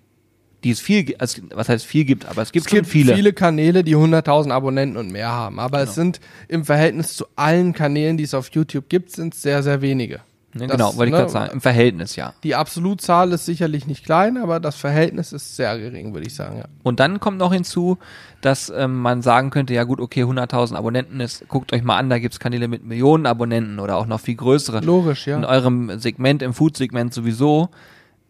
[0.63, 3.15] die es viel, also, was heißt viel gibt, aber es gibt, Es gibt viele.
[3.15, 5.89] viele Kanäle, die 100.000 Abonnenten und mehr haben, aber Genau.
[5.89, 9.63] es sind im Verhältnis zu allen Kanälen, die es auf YouTube gibt, sind es sehr,
[9.63, 10.21] sehr wenige.
[10.53, 11.53] Das, genau, wollte ich ne, gerade sagen.
[11.53, 12.33] Im Verhältnis, ja.
[12.43, 16.57] Die Absolutzahl ist sicherlich nicht klein, aber das Verhältnis ist sehr gering, würde ich sagen.
[16.57, 16.65] Ja.
[16.83, 17.97] Und dann kommt noch hinzu,
[18.41, 22.09] dass ähm, man sagen könnte, ja gut, okay, 100.000 Abonnenten ist, guckt euch mal an,
[22.09, 24.81] da gibt's Kanäle mit Millionen Abonnenten oder auch noch viel größere.
[24.81, 25.37] Logisch, ja.
[25.37, 27.69] In eurem Segment, im Food-Segment sowieso.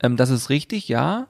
[0.03, 1.25] Ähm, das ist richtig, ja.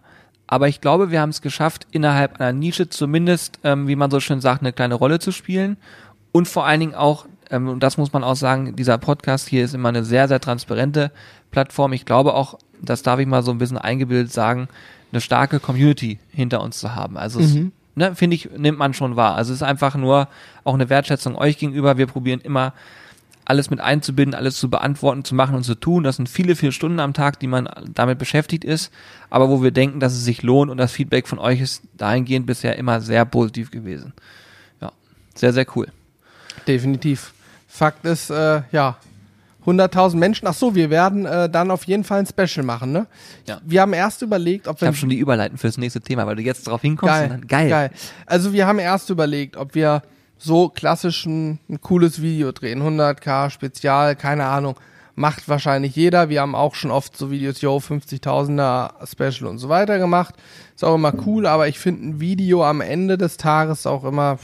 [0.51, 4.19] Aber ich glaube, wir haben es geschafft, innerhalb einer Nische zumindest, ähm, wie man so
[4.19, 5.77] schön sagt, eine kleine Rolle zu spielen.
[6.33, 9.63] Und vor allen Dingen auch, ähm, und das muss man auch sagen, dieser Podcast hier
[9.63, 11.13] ist immer eine sehr, sehr transparente
[11.51, 11.93] Plattform.
[11.93, 14.67] Ich glaube auch, das darf ich mal so ein bisschen eingebildet sagen,
[15.13, 17.15] eine starke Community hinter uns zu haben.
[17.17, 17.55] Also es,
[17.95, 19.35] ne, finde ich, nimmt man schon wahr.
[19.35, 20.27] Also es ist einfach nur
[20.65, 21.97] auch eine Wertschätzung euch gegenüber.
[21.97, 22.73] Wir probieren immer
[23.51, 26.03] alles mit einzubinden, alles zu beantworten, zu machen und zu tun.
[26.05, 28.93] Das sind viele, viele Stunden am Tag, die man damit beschäftigt ist,
[29.29, 32.45] aber wo wir denken, dass es sich lohnt und das Feedback von euch ist dahingehend
[32.45, 34.13] bisher immer sehr positiv gewesen.
[34.79, 34.93] Ja,
[35.35, 35.87] sehr, sehr cool.
[36.65, 37.33] Definitiv.
[37.67, 38.95] Fakt ist, äh, ja,
[39.65, 40.47] 100.000 Menschen.
[40.47, 43.05] Ach so, wir werden äh, dann auf jeden Fall ein Special machen, ne?
[43.47, 43.59] Ja.
[43.65, 46.37] Wir haben erst überlegt, ob Ich wir habe schon die Überleiten fürs nächste Thema, weil
[46.37, 47.13] du jetzt drauf hinkommst.
[47.13, 47.69] geil, und dann, geil.
[47.69, 47.91] geil.
[48.25, 50.03] Also wir haben erst überlegt, ob wir
[50.41, 54.75] so klassisch ein, ein cooles Video drehen, 100k Spezial, keine Ahnung,
[55.15, 56.29] macht wahrscheinlich jeder.
[56.29, 60.35] Wir haben auch schon oft so Videos, yo, 50.000er Special und so weiter gemacht.
[60.75, 64.39] Ist auch immer cool, aber ich finde ein Video am Ende des Tages auch immer,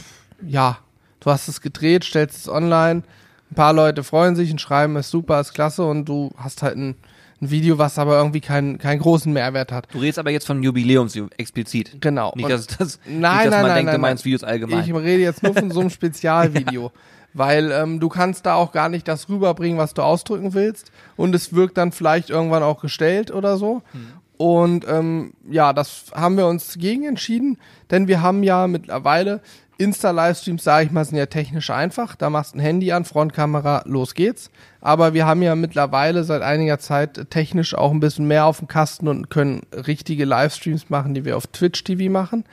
[0.45, 0.77] ja,
[1.19, 3.01] du hast es gedreht, stellst es online,
[3.49, 6.77] ein paar Leute freuen sich und schreiben, ist super, ist klasse und du hast halt
[6.77, 6.95] ein,
[7.41, 9.87] ein Video, was aber irgendwie keinen, keinen großen Mehrwert hat.
[9.91, 12.01] Du redest aber jetzt von Jubiläums explizit.
[12.01, 12.33] Genau.
[12.35, 14.25] Nicht, dass, das, Nein, nicht, dass nein, man nein, denkt, nein, du meinst.
[14.25, 14.83] Videos allgemein.
[14.83, 16.91] Ich rede jetzt nur von so einem Spezialvideo.
[17.33, 20.91] Weil ähm, du kannst da auch gar nicht das rüberbringen, was du ausdrücken willst.
[21.15, 23.83] Und es wirkt dann vielleicht irgendwann auch gestellt oder so.
[24.37, 27.57] Und ähm, ja, das haben wir uns gegen entschieden,
[27.89, 29.41] denn wir haben ja mittlerweile
[29.77, 32.15] Insta-Livestreams, sage ich mal, sind ja technisch einfach.
[32.15, 34.49] Da machst ein Handy an, Frontkamera, los geht's.
[34.81, 38.67] Aber wir haben ja mittlerweile seit einiger Zeit technisch auch ein bisschen mehr auf dem
[38.67, 42.43] Kasten und können richtige Livestreams machen, die wir auf Twitch TV machen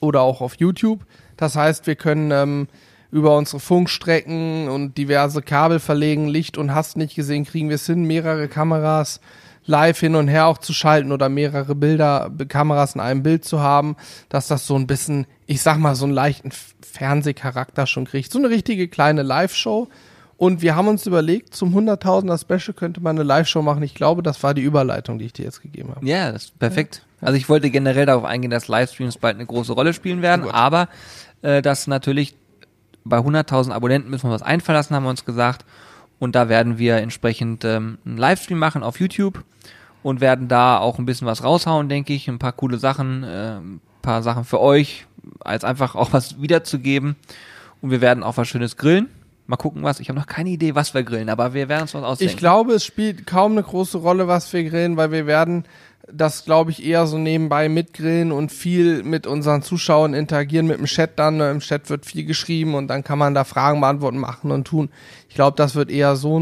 [0.00, 1.04] oder auch auf YouTube.
[1.36, 2.68] Das heißt, wir können ähm,
[3.10, 7.86] über unsere Funkstrecken und diverse Kabel verlegen, Licht und hast nicht gesehen, kriegen wir es
[7.86, 9.20] hin, mehrere Kameras
[9.68, 13.60] live hin und her auch zu schalten oder mehrere Bilder, Kameras in einem Bild zu
[13.60, 13.96] haben,
[14.28, 16.50] dass das so ein bisschen, ich sag mal, so einen leichten
[16.80, 18.32] Fernsehcharakter schon kriegt.
[18.32, 19.88] So eine richtige kleine Live-Show.
[20.38, 23.82] Und wir haben uns überlegt, zum 100.000er Special könnte man eine Live-Show machen.
[23.82, 26.06] Ich glaube, das war die Überleitung, die ich dir jetzt gegeben habe.
[26.06, 27.04] Ja, das ist perfekt.
[27.20, 30.88] Also ich wollte generell darauf eingehen, dass Livestreams bald eine große Rolle spielen werden, aber
[31.42, 32.36] äh, dass natürlich
[33.04, 35.64] bei 100.000 Abonnenten müssen wir was einfallen lassen, haben wir uns gesagt.
[36.20, 39.44] Und da werden wir entsprechend ähm, einen Livestream machen auf YouTube
[40.02, 42.28] und werden da auch ein bisschen was raushauen, denke ich.
[42.28, 45.06] Ein paar coole Sachen, äh, ein paar Sachen für euch,
[45.40, 47.16] als einfach auch was wiederzugeben.
[47.80, 49.08] Und wir werden auch was Schönes grillen.
[49.46, 50.00] Mal gucken, was.
[50.00, 52.32] Ich habe noch keine Idee, was wir grillen, aber wir werden uns was ausdenken.
[52.32, 55.64] Ich glaube, es spielt kaum eine große Rolle, was wir grillen, weil wir werden
[56.12, 60.86] das glaube ich eher so nebenbei mitgrillen und viel mit unseren Zuschauern interagieren mit dem
[60.86, 61.36] Chat dann.
[61.36, 61.50] Ne?
[61.50, 64.88] Im Chat wird viel geschrieben und dann kann man da Fragen beantworten, machen und tun.
[65.28, 66.40] Ich glaube, das wird eher so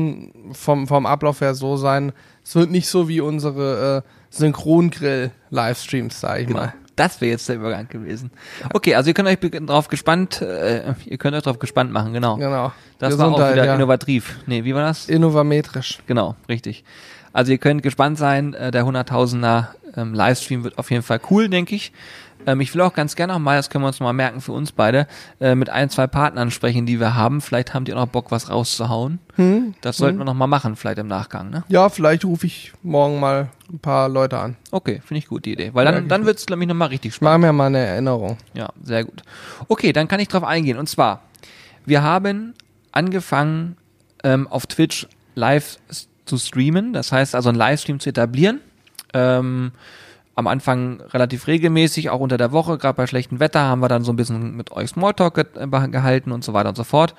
[0.52, 2.12] vom, vom Ablauf her so sein.
[2.46, 6.60] Es wird nicht so wie unsere äh, Synchrongrill-Livestreams, sag ich Genau.
[6.60, 6.74] mal.
[6.94, 8.30] Das wäre jetzt der Übergang gewesen.
[8.72, 12.36] Okay, also ihr könnt euch drauf gespannt, äh, ihr könnt euch drauf gespannt machen, genau.
[12.36, 12.72] Genau.
[13.00, 13.74] Das war auch Gesundheit, wieder ja.
[13.74, 14.38] innovativ.
[14.46, 15.08] Nee, wie war das?
[15.08, 15.98] Innovametrisch.
[16.06, 16.84] Genau, richtig.
[17.32, 21.48] Also ihr könnt gespannt sein, äh, der 100.000er ähm, Livestream wird auf jeden Fall cool,
[21.48, 21.92] denke ich.
[22.46, 24.40] Ähm, ich will auch ganz gerne noch mal, das können wir uns noch mal merken
[24.40, 25.06] für uns beide,
[25.40, 27.40] äh, mit ein, zwei Partnern sprechen, die wir haben.
[27.40, 29.18] Vielleicht haben die auch noch Bock, was rauszuhauen.
[29.34, 29.74] Hm?
[29.80, 31.64] Das sollten wir noch mal machen, vielleicht im Nachgang, ne?
[31.68, 34.56] Ja, vielleicht rufe ich morgen mal ein paar Leute an.
[34.70, 35.70] Okay, finde ich gut, die Idee.
[35.74, 37.42] Weil dann, dann wird's glaube ich, noch mal richtig Ich spannend.
[37.42, 38.38] mache mir mal eine Erinnerung.
[38.54, 39.22] Ja, sehr gut.
[39.68, 40.78] Okay, dann kann ich drauf eingehen.
[40.78, 41.22] Und zwar,
[41.84, 42.54] wir haben
[42.92, 43.76] angefangen,
[44.24, 45.78] ähm, auf Twitch live
[46.24, 46.92] zu streamen.
[46.92, 48.60] Das heißt also, einen Livestream zu etablieren.
[49.14, 49.72] Ähm,
[50.36, 54.04] am Anfang relativ regelmäßig, auch unter der Woche, gerade bei schlechtem Wetter, haben wir dann
[54.04, 57.14] so ein bisschen mit euch Smalltalk äh, gehalten und so weiter und so fort.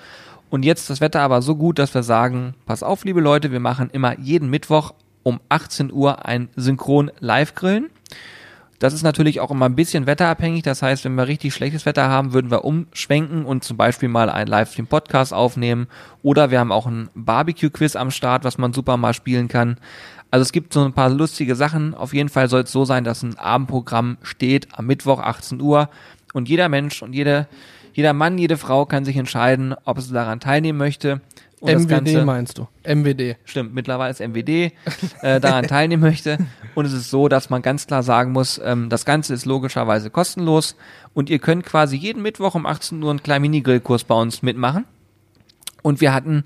[0.49, 3.60] Und jetzt das Wetter aber so gut, dass wir sagen, pass auf, liebe Leute, wir
[3.60, 7.89] machen immer jeden Mittwoch um 18 Uhr ein Synchron Live-Grillen.
[8.80, 10.62] Das ist natürlich auch immer ein bisschen wetterabhängig.
[10.62, 14.30] Das heißt, wenn wir richtig schlechtes Wetter haben, würden wir umschwenken und zum Beispiel mal
[14.30, 15.88] einen Livestream-Podcast aufnehmen.
[16.21, 19.77] Oder wir haben auch ein Barbecue-Quiz am Start, was man super mal spielen kann.
[20.31, 21.93] Also es gibt so ein paar lustige Sachen.
[21.93, 25.89] Auf jeden Fall soll es so sein, dass ein Abendprogramm steht am Mittwoch 18 Uhr
[26.33, 27.47] und jeder Mensch und jede,
[27.93, 31.21] jeder Mann, jede Frau kann sich entscheiden, ob es daran teilnehmen möchte.
[31.59, 32.67] Und MWD Ganze- meinst du?
[32.83, 33.35] MWD.
[33.45, 34.49] Stimmt, mittlerweile ist MWD
[35.23, 36.37] äh, daran teilnehmen möchte.
[36.75, 40.11] Und es ist so, dass man ganz klar sagen muss, ähm, das Ganze ist logischerweise
[40.11, 40.75] kostenlos
[41.15, 44.85] und ihr könnt quasi jeden Mittwoch um 18 Uhr einen kleinen Mini-Grillkurs bei uns mitmachen.
[45.81, 46.43] Und wir hatten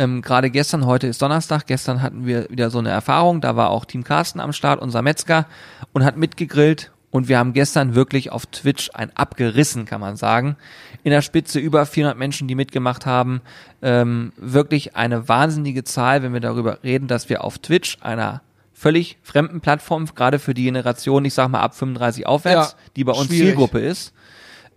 [0.00, 3.68] ähm, gerade gestern, heute ist Donnerstag, gestern hatten wir wieder so eine Erfahrung, da war
[3.68, 5.46] auch Team Carsten am Start, unser Metzger,
[5.92, 6.90] und hat mitgegrillt.
[7.10, 10.56] Und wir haben gestern wirklich auf Twitch ein abgerissen, kann man sagen.
[11.02, 13.42] In der Spitze über 400 Menschen, die mitgemacht haben.
[13.82, 19.18] Ähm, wirklich eine wahnsinnige Zahl, wenn wir darüber reden, dass wir auf Twitch, einer völlig
[19.22, 23.12] fremden Plattform, gerade für die Generation, ich sag mal ab 35 aufwärts, Ja, die bei
[23.12, 23.48] uns schwierig.
[23.48, 24.14] Zielgruppe ist,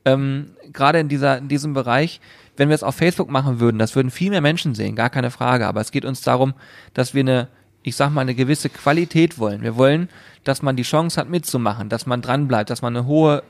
[0.03, 2.19] ähm, gerade in dieser in diesem Bereich,
[2.57, 5.31] wenn wir es auf Facebook machen würden, das würden viel mehr Menschen sehen, gar keine
[5.31, 5.67] Frage.
[5.67, 6.53] Aber es geht uns darum,
[6.93, 7.47] dass wir eine,
[7.81, 9.61] ich sag mal, eine gewisse Qualität wollen.
[9.61, 10.09] Wir wollen,
[10.43, 13.43] dass man die Chance hat mitzumachen, dass man dran bleibt, dass man eine hohe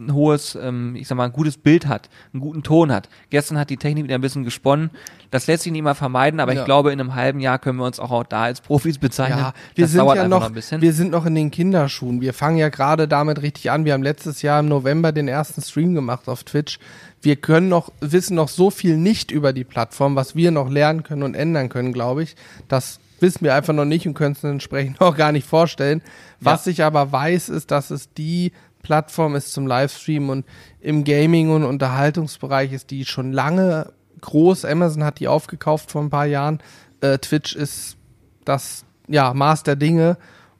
[0.00, 3.08] ein hohes, ähm, ich sag mal, ein gutes Bild hat, einen guten Ton hat.
[3.30, 4.90] Gestern hat die Technik wieder ein bisschen gesponnen.
[5.32, 6.60] Das lässt sich nicht immer vermeiden, aber Ja.
[6.60, 9.40] ich glaube, in einem halben Jahr können wir uns auch da als Profis bezeichnen.
[9.40, 10.80] Ja, wir das sind dauert ja einfach noch, ein bisschen.
[10.82, 12.20] wir sind noch in den Kinderschuhen.
[12.20, 13.84] Wir fangen ja gerade damit richtig an.
[13.84, 16.78] Wir haben letztes Jahr im November den ersten Stream gemacht auf Twitch.
[17.20, 21.02] Wir können noch, wissen noch so viel nicht über die Plattform, was wir noch lernen
[21.02, 22.36] können und ändern können, glaube ich.
[22.68, 26.02] Das wissen wir einfach noch nicht und können es entsprechend auch gar nicht vorstellen.
[26.40, 28.52] Was ich aber weiß, ist, dass es die
[28.82, 30.46] Plattform ist zum Livestream und
[30.80, 34.64] im Gaming- und Unterhaltungsbereich ist die schon lange groß.
[34.64, 36.60] Amazon hat die aufgekauft vor ein paar Jahren.
[37.00, 37.96] Äh, Twitch ist
[38.44, 40.16] das ja, Maß der Dinge.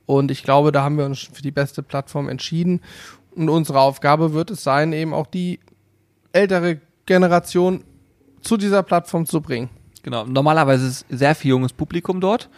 [0.07, 2.81] Und ich glaube, da haben wir uns für die beste Plattform entschieden.
[3.35, 5.61] Und unsere Aufgabe wird es sein, eben auch die
[6.39, 7.83] ältere Generation
[8.43, 9.69] zu dieser Plattform zu bringen.
[10.03, 12.49] Genau, normalerweise ist sehr viel junges Publikum dort.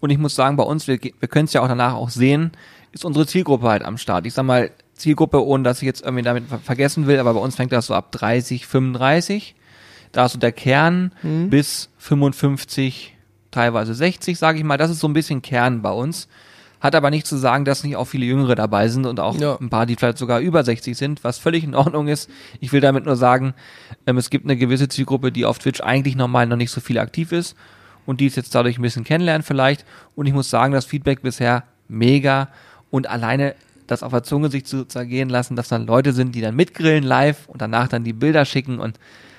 [0.00, 2.52] Und ich muss sagen, bei uns, wir, wir können es ja auch danach auch sehen,
[2.92, 4.26] ist unsere Zielgruppe halt am Start.
[4.26, 7.40] Ich sag mal, Zielgruppe, ohne dass ich jetzt irgendwie damit ver vergessen will, aber bei
[7.40, 9.54] uns fängt das so ab 30, 35.
[10.12, 11.12] Da ist so der Kern
[11.48, 13.16] bis 55,
[13.50, 14.76] teilweise 60, sage ich mal.
[14.76, 16.28] Das ist so ein bisschen Kern bei uns.
[16.82, 19.56] Hat aber nicht zu sagen, dass nicht auch viele Jüngere dabei sind und auch Ja.
[19.60, 22.28] ein paar, die vielleicht sogar über 60 sind, was völlig in Ordnung ist.
[22.60, 23.54] Ich will damit nur sagen,
[24.06, 26.98] ähm, es gibt eine gewisse Zielgruppe, die auf Twitch eigentlich normal noch nicht so viel
[26.98, 27.56] aktiv ist
[28.04, 29.84] und die es jetzt dadurch ein bisschen kennenlernen vielleicht.
[30.16, 32.48] Und ich muss sagen, das Feedback bisher mega
[32.90, 33.54] und alleine
[33.86, 37.04] das auf der Zunge sich zu zergehen lassen, dass dann Leute sind, die dann mitgrillen
[37.04, 38.98] live und danach dann die Bilder schicken und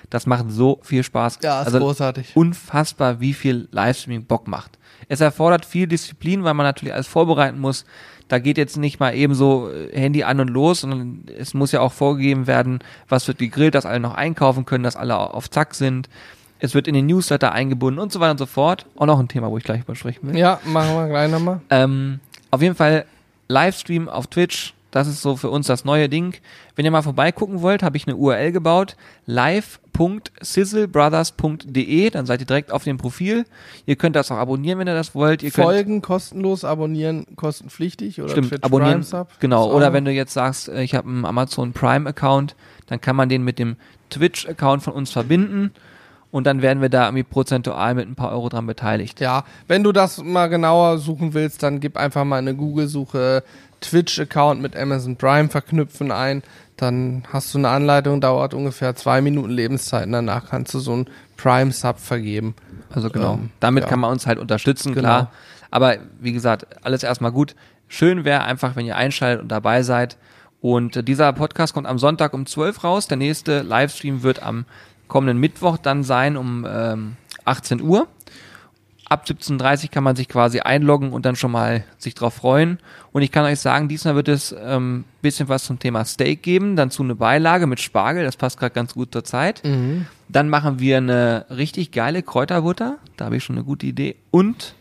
[0.10, 1.40] das macht so viel Spaß.
[1.42, 2.36] Ja, ist also großartig.
[2.36, 4.78] unfassbar, wie viel Livestreaming Bock macht.
[5.08, 7.86] Es erfordert viel Disziplin, weil man natürlich alles vorbereiten muss.
[8.28, 11.72] Da geht jetzt nicht mal eben so äh, Handy an und los, sondern es muss
[11.72, 15.50] ja auch vorgegeben werden, was wird gegrillt, dass alle noch einkaufen können, dass alle auf
[15.50, 16.10] Zack sind.
[16.60, 18.86] Es wird in den Newsletter eingebunden und so weiter und so fort.
[18.96, 20.38] Auch noch ein Thema, wo ich gleich übersprechen will.
[20.38, 21.60] Ja, machen wir gleich nochmal.
[21.70, 22.20] Ähm,
[22.52, 23.06] auf jeden Fall
[23.50, 26.36] Livestream auf Twitch, das ist so für uns das neue Ding.
[26.76, 28.96] Wenn ihr mal vorbeigucken wollt, habe ich eine URL gebaut,
[29.94, 33.46] live.sizzlebrothers.de, dann seid ihr direkt auf dem Profil.
[33.86, 35.44] Ihr könnt das auch abonnieren, wenn ihr das wollt.
[35.44, 39.02] Ihr Folgen kostenlos, abonnieren kostenpflichtig oder Stimmt, Twitch abonnieren.
[39.02, 39.28] Prime Sub.
[39.40, 42.56] Genau, oder wenn du jetzt sagst, äh, ich habe einen Amazon Prime Account,
[42.88, 43.76] dann kann man den mit dem
[44.10, 45.72] Twitch Account von uns verbinden
[46.32, 49.20] Und dann werden wir da irgendwie prozentual mit ein paar Euro dran beteiligt.
[49.20, 53.44] Ja, wenn du das mal genauer suchen willst, dann gib einfach mal eine Google-Suche
[53.84, 56.42] Twitch-Account mit Amazon Prime verknüpfen ein.
[56.84, 60.06] Dann hast du eine Anleitung, dauert ungefähr zwei Minuten Lebenszeit.
[60.06, 62.56] Und danach kannst du so ein Prime-Sub vergeben.
[62.92, 63.36] Also genau.
[63.36, 63.90] Ähm, Damit ja.
[63.90, 65.08] kann man uns halt unterstützen, Genau.
[65.08, 65.32] klar.
[65.72, 67.56] Aber wie gesagt, alles erstmal gut.
[67.88, 70.18] Schön wäre einfach, wenn ihr einschaltet und dabei seid.
[70.62, 73.08] Und äh, dieser Podcast kommt am Sonntag um 12 raus.
[73.08, 74.66] Der nächste Livestream wird am
[75.08, 77.16] kommenden Mittwoch dann sein um ähm,
[77.46, 78.08] 18 Uhr.
[79.14, 82.80] Ab 17.30 Uhr kann man sich quasi einloggen und dann schon mal sich drauf freuen.
[83.12, 86.76] Und ich kann euch sagen, diesmal wird es ähm, bisschen was zum Thema Steak geben,
[86.76, 89.62] dann zu eine Beilage mit Spargel, das passt gerade ganz gut zur Zeit.
[90.30, 94.16] Dann machen wir eine richtig geile Kräuterbutter, da habe ich schon eine gute Idee.
[94.32, 94.74] Und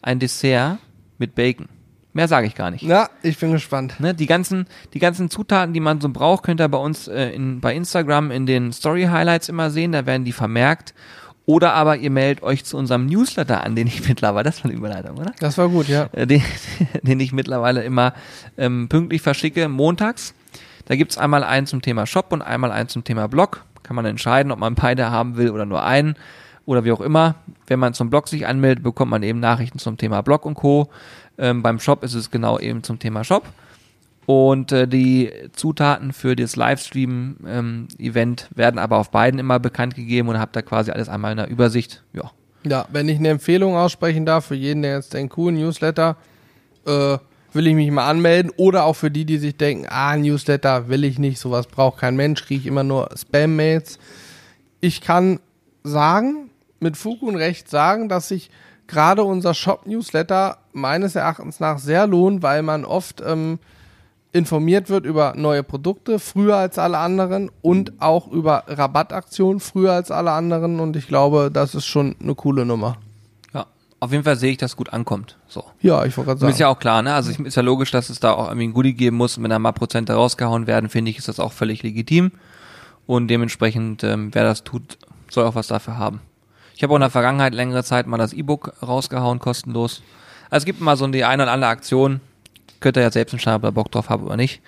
[0.00, 0.78] ein Dessert
[1.18, 1.68] mit Bacon.
[2.14, 2.82] Mehr sage ich gar nicht.
[2.82, 3.98] Ja, ich bin gespannt.
[3.98, 7.30] Ne, die ganzen, die ganzen Zutaten, die man so braucht, könnt ihr bei uns äh,
[7.30, 9.92] in, bei Instagram in den Story Highlights immer sehen.
[9.92, 10.94] Da werden die vermerkt.
[11.46, 14.78] Oder aber ihr meldet euch zu unserem Newsletter an, den ich mittlerweile, das war eine
[14.78, 15.32] Überleitung, oder?
[15.40, 16.08] Das war gut, ja.
[16.12, 16.42] Äh, Den,
[17.02, 18.14] den ich mittlerweile immer
[18.56, 20.34] ähm, pünktlich verschicke, montags.
[20.86, 23.64] Da gibt's einmal einen zum Thema Shop und einmal einen zum Thema Blog.
[23.82, 26.16] Kann man entscheiden, ob man beide haben will oder nur einen
[26.66, 27.36] oder wie auch immer.
[27.66, 30.88] Wenn man zum Blog sich anmeldet, bekommt man eben Nachrichten zum Thema Blog und Co.
[31.36, 33.44] Ähm, beim Shop ist es genau eben zum Thema Shop.
[34.26, 40.38] Und äh, die Zutaten für das Livestream-Event werden aber auf beiden immer bekannt gegeben und
[40.38, 42.02] habt da quasi alles einmal in der Übersicht.
[42.12, 42.30] Ja,
[42.64, 46.16] Ja, wenn ich eine Empfehlung aussprechen darf für jeden, der jetzt denkt, cool, Newsletter,
[46.86, 47.18] äh,
[47.52, 48.50] will ich mich mal anmelden.
[48.56, 52.16] Oder auch für die, die sich denken, ah, Newsletter will ich nicht, sowas braucht kein
[52.16, 53.98] Mensch, kriege ich immer nur Spam-Mails.
[54.80, 55.40] Ich kann
[55.82, 58.50] sagen, mit Fug und Recht sagen, dass sich
[58.86, 63.58] gerade unser Shop-Newsletter meines Erachtens nach sehr lohnt, weil man oft ähm,
[64.34, 70.10] informiert wird über neue Produkte, früher als alle anderen und auch über Rabattaktionen, früher als
[70.10, 70.80] alle anderen.
[70.80, 72.96] Und ich glaube, das ist schon eine coole Nummer.
[73.54, 73.64] ja.
[74.00, 75.38] Auf jeden Fall sehe ich, dass es gut ankommt.
[75.46, 75.64] So.
[75.80, 76.60] Ja, ich wollte gerade Das ist sagen.
[76.62, 77.14] ja auch klar, ne?
[77.14, 79.36] Also ich, ist ja logisch, dass es da auch irgendwie ein Goodie geben muss.
[79.38, 82.32] Und wenn da mal Prozente rausgehauen werden, finde ich, ist das auch völlig legitim.
[83.06, 84.98] Und dementsprechend, ähm, wer das tut,
[85.30, 86.20] soll auch was dafür haben.
[86.76, 90.02] Ich habe auch in der Vergangenheit längere Zeit mal das E-Book rausgehauen, kostenlos.
[90.50, 92.20] Also es gibt mal so die eine oder andere Aktion.
[92.84, 94.60] Könnt ihr ja selbst entscheiden, ob ihr Bock drauf habt oder nicht.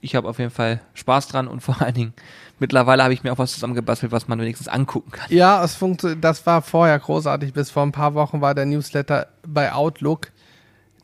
[0.00, 2.14] Ich habe auf jeden Fall Spaß dran und vor allen Dingen,
[2.60, 5.26] mittlerweile habe ich mir auch was zusammengebastelt, was man wenigstens angucken kann.
[5.30, 6.22] Ja, es funktioniert.
[6.22, 7.52] Das war vorher großartig.
[7.52, 10.30] Bis vor ein paar Wochen war der Newsletter bei Outlook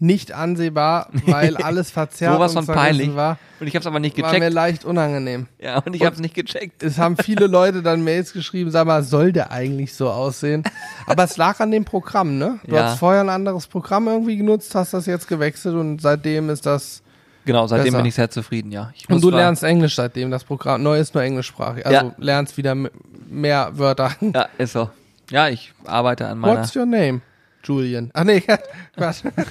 [0.03, 3.15] nicht ansehbar, weil alles verzerrt Sowas von peinlich.
[3.15, 3.39] war.
[3.61, 4.55] Und ich habe es aber nicht War mir gecheckt.
[4.55, 5.47] leicht unangenehm.
[5.61, 6.83] Ja, und ich habe es nicht gecheckt.
[6.83, 10.65] Es haben viele Leute dann Mails geschrieben, sag mal, soll der eigentlich so aussehen?
[11.07, 12.59] Aber es lag an dem Programm, ne?
[12.67, 12.85] Du Ja.
[12.87, 17.03] hast vorher ein anderes Programm irgendwie genutzt, hast das jetzt gewechselt und seitdem ist das.
[17.45, 17.97] Genau, seitdem Besser.
[17.99, 18.93] bin ich sehr zufrieden, ja.
[19.09, 21.87] Und du lernst Englisch seitdem, das Programm neu ist nur englischsprachig.
[21.87, 22.15] Also Ja.
[22.19, 22.75] lernst wieder
[23.29, 24.13] mehr Wörter.
[24.21, 24.91] Ja, ist so.
[25.31, 26.61] Ja, ich arbeite an meiner.
[26.61, 27.21] What's your name?
[27.65, 28.11] Julian.
[28.15, 28.43] Ach nee,
[28.97, 29.23] Quatsch.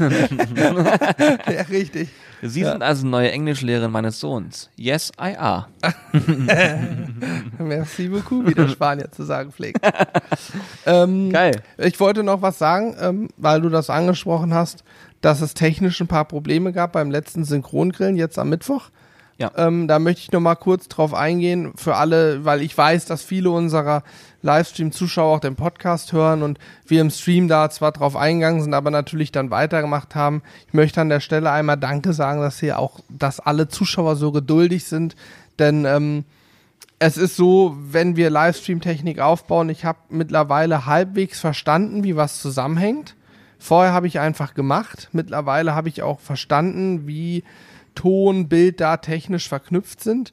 [1.48, 2.10] ja, richtig.
[2.42, 4.70] Sie sind also neue Englischlehrerin meines Sohns.
[4.76, 5.68] Yes, I are.
[7.60, 9.80] Merci beaucoup, wie der Spanier zu sagen pflegt.
[10.86, 11.62] ähm, Geil.
[11.78, 14.84] Ich wollte noch was sagen, ähm, weil du das angesprochen hast,
[15.22, 18.90] dass es technisch ein paar Probleme gab beim letzten Synchrongrillen, jetzt am Mittwoch.
[19.38, 19.52] Ja.
[19.56, 23.24] Ähm, da möchte ich noch mal kurz drauf eingehen für alle, weil ich weiß, dass
[23.24, 24.04] viele unserer
[24.42, 28.92] Livestream-Zuschauer auch den Podcast hören und wir im Stream da zwar drauf eingegangen sind, aber
[28.92, 30.42] natürlich dann weitergemacht haben.
[30.68, 34.32] Ich möchte an der Stelle einmal Danke sagen, dass hier auch, dass alle Zuschauer so
[34.32, 35.16] geduldig sind,
[35.60, 36.26] denn ähm,
[37.04, 43.16] es ist so, wenn wir Livestream-Technik aufbauen, ich habe mittlerweile halbwegs verstanden, wie was zusammenhängt.
[43.58, 45.10] Vorher habe ich einfach gemacht.
[45.12, 47.44] Mittlerweile habe ich auch verstanden, wie
[47.96, 50.32] Ton, Bild da technisch verknüpft sind.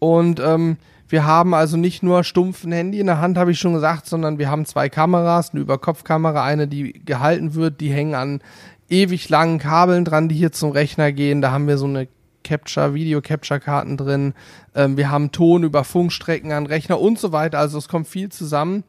[0.00, 3.58] Und ähm, wir haben also nicht nur stumpf ein Handy in der Hand, habe ich
[3.58, 8.14] schon gesagt, sondern wir haben zwei Kameras, eine Überkopfkamera, eine, die gehalten wird, die hängen
[8.14, 8.40] an
[8.88, 11.40] ewig langen Kabeln dran, die hier zum Rechner gehen.
[11.40, 12.08] Da haben wir so eine
[12.44, 14.34] Capture, Video-Capture-Karten drin.
[14.74, 17.58] Ähm, wir haben Ton über Funkstrecken an Rechner und so weiter.
[17.58, 18.84] Also es kommt viel zusammen.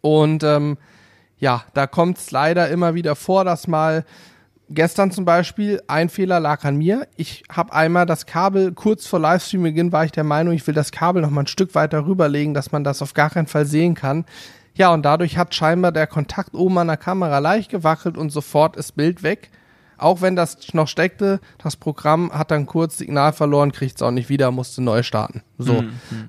[0.00, 0.78] Und ähm,
[1.38, 4.04] ja, da kommt es leider immer wieder vor, dass mal
[4.70, 7.06] gestern zum Beispiel ein Fehler lag an mir.
[7.16, 10.92] Ich habe einmal das Kabel kurz vor Livestream-Beginn war ich der Meinung, ich will das
[10.92, 13.94] Kabel noch mal ein Stück weiter rüberlegen, dass man das auf gar keinen Fall sehen
[13.94, 14.24] kann.
[14.74, 18.76] Ja, und dadurch hat scheinbar der Kontakt oben an der Kamera leicht gewackelt und sofort
[18.76, 19.50] ist Bild weg.
[19.98, 24.12] Auch wenn das noch steckte, das Programm hat dann kurz Signal verloren, kriegt es auch
[24.12, 25.42] nicht wieder, musste neu starten.
[25.58, 25.84] So.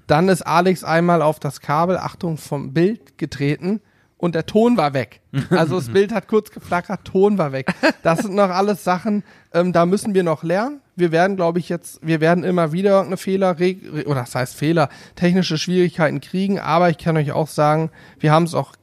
[0.07, 3.79] Dann ist Alex einmal auf das Kabel, Achtung, vom Bild getreten
[4.21, 5.19] und der Ton war weg.
[5.49, 7.73] Also das Bild hat kurz geflackert, Ton war weg.
[8.03, 10.79] Das sind noch alles Sachen, ähm, da müssen wir noch lernen.
[10.95, 13.57] wir werden, glaube ich, jetzt, wir werden immer wieder irgendeine Fehler,
[14.05, 18.43] oder das heißt Fehler, technische Schwierigkeiten kriegen, aber ich kann euch auch sagen, wir haben
[18.43, 18.73] es auch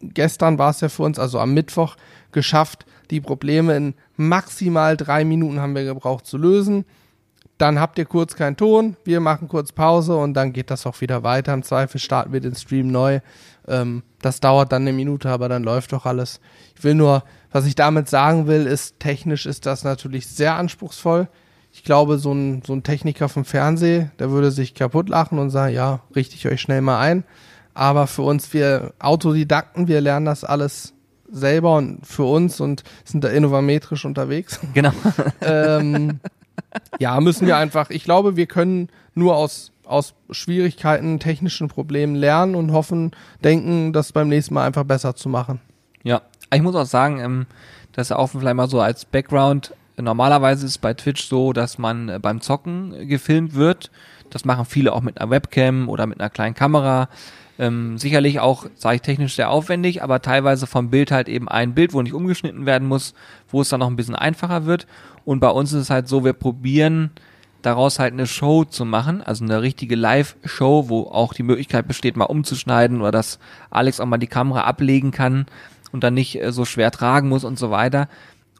[0.00, 1.96] gestern war es ja für uns, also am Mittwoch,
[2.32, 6.84] geschafft, die Probleme in maximal drei Minuten haben wir gebraucht zu lösen.
[7.56, 11.00] Dann habt ihr kurz keinen Ton, wir machen kurz Pause und dann geht das auch
[11.00, 11.52] wieder weiter.
[11.54, 13.20] Im Zweifel starten wir den Stream neu.
[13.68, 16.40] Ähm, das dauert dann eine Minute, aber dann läuft doch alles.
[16.76, 21.28] Ich will nur, was ich damit sagen will, ist, technisch ist das natürlich sehr anspruchsvoll.
[21.72, 25.50] Ich glaube, so ein, so ein Techniker vom Fernsehen, der würde sich kaputt lachen und
[25.50, 27.24] sagen, ja, richte ich euch schnell mal ein.
[27.74, 30.94] Aber für uns, wir Autodidakten, wir lernen das alles
[31.30, 34.58] selber und für uns und sind da innovametrisch unterwegs.
[34.74, 34.92] Genau.
[35.42, 36.20] ähm,
[36.98, 42.54] ja, müssen wir einfach, ich glaube, wir können nur aus, aus Schwierigkeiten, technischen Problemen lernen
[42.54, 45.60] und hoffen, denken, das beim nächsten Mal einfach besser zu machen.
[46.04, 46.22] Ja,
[46.52, 47.46] ich muss auch sagen, ähm,
[47.92, 49.74] das ist auch vielleicht mal so als Background.
[49.96, 53.90] Normalerweise ist es bei Twitch so, dass man äh, beim Zocken gefilmt wird.
[54.30, 57.08] Das machen viele auch mit einer Webcam oder mit einer kleinen Kamera.
[57.58, 61.74] Ähm, sicherlich auch, sage ich technisch sehr aufwendig, aber teilweise vom Bild halt eben ein
[61.74, 63.14] Bild, wo nicht umgeschnitten werden muss,
[63.48, 64.86] wo es dann noch ein bisschen einfacher wird.
[65.24, 67.10] Und bei uns ist es halt so, wir probieren
[67.68, 72.16] daraus halt eine Show zu machen, also eine richtige Live-Show, wo auch die Möglichkeit besteht,
[72.16, 73.38] mal umzuschneiden oder dass
[73.70, 75.46] Alex auch mal die Kamera ablegen kann
[75.92, 78.08] und dann nicht äh, so schwer tragen muss und so weiter.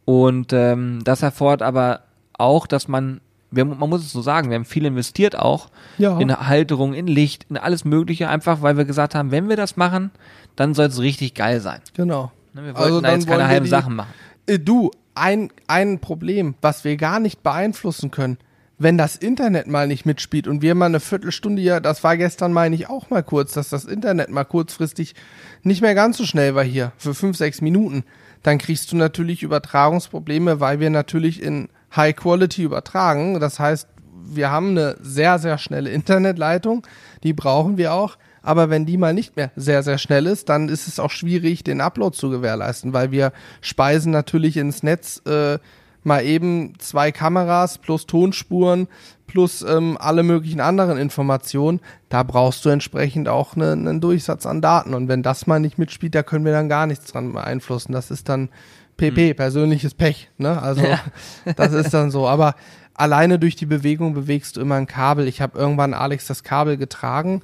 [0.05, 2.01] Und ähm, das erfordert aber
[2.35, 5.69] auch, dass man, wir, man muss es so sagen, wir haben viel investiert auch
[5.99, 6.19] Ja.
[6.19, 9.77] in Halterung, in Licht, in alles Mögliche, einfach weil wir gesagt haben, wenn wir das
[9.77, 10.11] machen,
[10.57, 11.81] dann soll es richtig geil sein.
[11.95, 12.31] Genau.
[12.55, 14.13] Ne, Wir wollten Also da dann jetzt keine wollen wir halben die- Sachen machen.
[14.47, 18.39] Äh, Du, ein, ein Problem, was wir gar nicht beeinflussen können,
[18.79, 22.53] wenn das Internet mal nicht mitspielt und wir mal eine Viertelstunde hier, das war gestern,
[22.53, 25.15] meine ich, auch mal kurz, dass das Internet mal kurzfristig
[25.63, 28.05] nicht mehr ganz so schnell war hier, für fünf, sechs Minuten,
[28.43, 33.41] dann kriegst du natürlich Übertragungsprobleme, weil wir natürlich in High Quality übertragen.
[33.41, 33.89] Das heißt,
[34.31, 36.87] wir haben eine sehr, sehr schnelle Internetleitung,
[37.23, 38.17] die brauchen wir auch.
[38.43, 41.65] Aber wenn die mal nicht mehr sehr, sehr schnell ist, dann ist es auch schwierig,
[41.65, 45.59] den Upload zu gewährleisten, weil wir speisen natürlich ins Netz äh,
[46.05, 48.89] mal eben zwei Kameras plus Tonspuren
[49.27, 51.81] plus ähm, alle möglichen anderen Informationen.
[52.09, 54.95] Da brauchst du entsprechend auch ne- einen Durchsatz an Daten.
[54.95, 57.93] Und wenn das mal nicht mitspielt, da können wir dann gar nichts dran beeinflussen.
[57.93, 58.49] Das ist dann
[58.97, 60.31] PP, persönliches Pech.
[60.39, 60.61] Ne?
[60.63, 61.01] Also Ja.
[61.57, 62.27] das ist dann so.
[62.27, 62.55] Aber
[62.95, 65.29] alleine durch die Bewegung bewegst du immer ein Kabel.
[65.29, 67.43] Ich habe irgendwann Alex das Kabel getragen.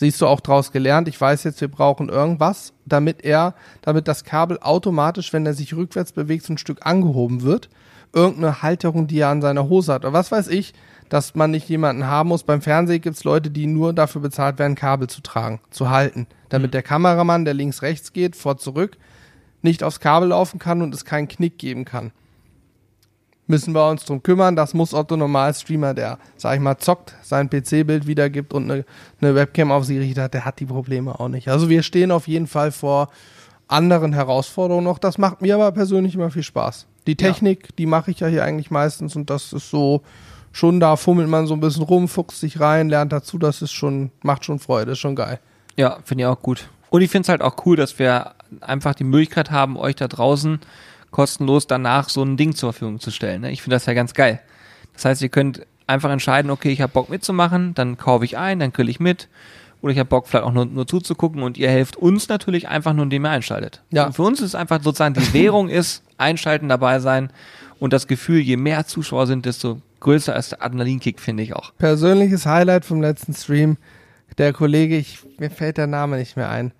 [0.00, 1.08] Siehst du auch draus gelernt.
[1.08, 5.76] Ich weiß jetzt, wir brauchen irgendwas, damit er, damit das Kabel automatisch, wenn er sich
[5.76, 7.68] rückwärts bewegt, so ein Stück angehoben wird.
[8.14, 10.06] Irgendeine Halterung, die er an seiner Hose hat.
[10.06, 10.72] Oder was weiß ich,
[11.10, 12.44] dass man nicht jemanden haben muss.
[12.44, 16.26] Beim Fernsehen gibt's Leute, die nur dafür bezahlt werden, Kabel zu tragen, zu halten.
[16.48, 18.96] Damit der Kameramann, der links rechts geht, vor zurück,
[19.60, 22.10] nicht aufs Kabel laufen kann und es keinen Knick geben kann.
[23.50, 24.56] Müssen wir uns drum kümmern.
[24.56, 28.84] Das muss Otto Normal-Streamer, der, sag ich mal, zockt, sein PC-Bild wiedergibt und eine,
[29.20, 31.48] eine Webcam auf sich richtet hat, der hat die Probleme auch nicht.
[31.48, 33.08] Also wir stehen auf jeden Fall vor
[33.68, 34.98] anderen Herausforderungen noch.
[34.98, 36.86] Das macht mir aber persönlich immer viel Spaß.
[37.06, 40.02] Die Technik, die mache ich ja hier eigentlich meistens und das ist so,
[40.52, 43.72] schon da fummelt man so ein bisschen rum, fuchst sich rein, lernt dazu, das ist
[43.72, 45.40] schon, macht schon Freude, ist schon geil.
[45.76, 46.68] Ja, finde ich auch gut.
[46.90, 50.08] Und ich finde es halt auch cool, dass wir einfach die Möglichkeit haben, euch da
[50.08, 50.58] draußen
[51.10, 53.42] kostenlos danach so ein Ding zur Verfügung zu stellen.
[53.42, 53.50] Ne?
[53.50, 54.40] Ich finde das ja ganz geil.
[54.94, 58.60] Das heißt, ihr könnt einfach entscheiden, okay, ich habe Bock mitzumachen, dann kaufe ich ein,
[58.60, 59.28] dann grill ich mit.
[59.82, 62.92] Oder ich habe Bock vielleicht auch nur, nur zuzugucken und ihr helft uns natürlich einfach
[62.92, 63.82] nur, indem ihr einschaltet.
[63.90, 64.06] Ja.
[64.06, 67.32] Und für uns ist einfach sozusagen die Währung ist, einschalten, dabei sein
[67.78, 71.72] und das Gefühl, je mehr Zuschauer sind, desto größer ist der Adrenalinkick, finde ich auch.
[71.78, 73.78] Persönliches Highlight vom letzten Stream,
[74.36, 76.72] der Kollege, ich, mir fällt der Name nicht mehr ein.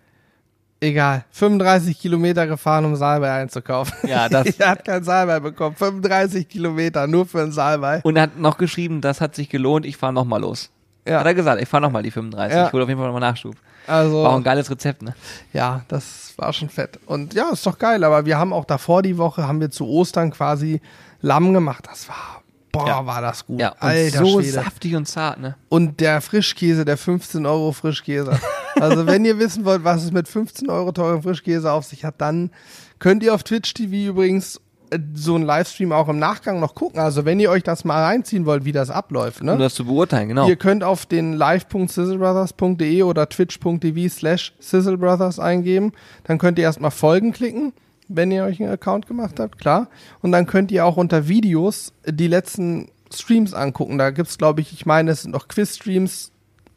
[0.82, 4.08] Egal, 35 Kilometer gefahren, um Salbei einzukaufen.
[4.08, 5.76] Ja, das- er hat kein Salbei bekommen.
[5.76, 8.00] 35 Kilometer nur für ein Salbei.
[8.02, 10.70] Und er hat noch geschrieben, das hat sich gelohnt, ich fahre nochmal los.
[11.06, 11.20] Ja.
[11.20, 12.56] Hat er gesagt, ich fahre nochmal die 35.
[12.56, 12.66] Ja.
[12.66, 13.56] Ich hole auf jeden Fall nochmal Nachschub.
[13.86, 15.14] Also, War auch ein geiles Rezept, ne?
[15.52, 16.98] ja, das war schon fett.
[17.06, 18.04] Und ja, ist doch geil.
[18.04, 20.80] Aber wir haben auch davor die Woche, haben wir zu Ostern quasi
[21.22, 21.86] Lamm gemacht.
[21.90, 22.39] Das war,
[22.72, 23.06] boah, Ja.
[23.06, 23.60] war das gut.
[23.60, 24.52] Ja, Alter so Schwede.
[24.52, 25.56] saftig und zart, ne?
[25.68, 28.38] Und der Frischkäse, der 15 Euro Frischkäse.
[28.80, 32.14] Also wenn ihr wissen wollt, was es mit 15 Euro teuren Frischkäse auf sich hat,
[32.20, 32.50] dann
[32.98, 37.00] könnt ihr auf Twitch TV übrigens äh, so einen Livestream auch im Nachgang noch gucken.
[37.00, 39.40] Also wenn ihr euch das mal reinziehen wollt, wie das abläuft.
[39.40, 39.58] Um Ne?
[39.58, 40.48] das zu beurteilen, genau.
[40.48, 45.92] Ihr könnt auf den live.sizzlebrothers.de oder twitch.tv slash sizzlebrothers eingeben.
[46.24, 47.72] Dann könnt ihr erstmal Folgen klicken,
[48.12, 49.88] wenn ihr euch einen Account gemacht habt, klar.
[50.20, 53.98] Und dann könnt ihr auch unter Videos die letzten Streams angucken.
[53.98, 56.32] Da gibt's, glaube ich, ich meine, es sind noch Quiz-Streams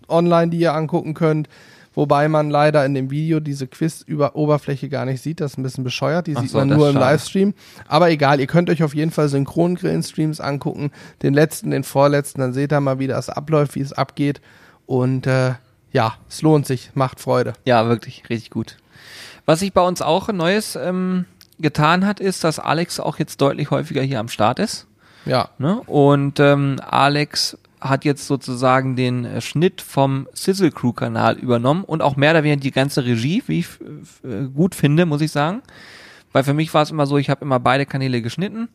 [0.07, 1.49] online, die ihr angucken könnt.
[1.93, 5.39] wobei man leider in dem Video diese Quiz-Oberfläche gar nicht sieht.
[5.41, 6.95] Das ist ein bisschen bescheuert, die Ach sieht so, man nur im.
[6.95, 7.53] Livestream.
[7.87, 12.53] Aber egal, ihr könnt euch auf jeden Fall Synchrongrillen-Streams angucken, den letzten, den vorletzten, dann
[12.53, 14.41] seht ihr mal, wie das abläuft, wie es abgeht.
[14.85, 15.53] Und äh,
[15.91, 17.53] ja, es lohnt sich, macht Freude.
[17.65, 18.77] Ja, wirklich, richtig gut.
[19.45, 21.25] Was sich bei uns auch Neues ähm,
[21.59, 24.87] getan hat, ist, dass Alex auch jetzt deutlich häufiger hier am Start ist.
[25.25, 25.81] Ja, Ne?
[25.85, 32.01] Und ähm, Alex hat jetzt sozusagen den äh, Schnitt vom Sizzle Crew Kanal übernommen und
[32.01, 33.67] auch mehr oder weniger die ganze Regie, wie ich
[34.23, 35.61] äh, gut finde, muss ich sagen.
[36.31, 38.69] Weil für mich war es immer so, ich habe immer beide Kanäle geschnitten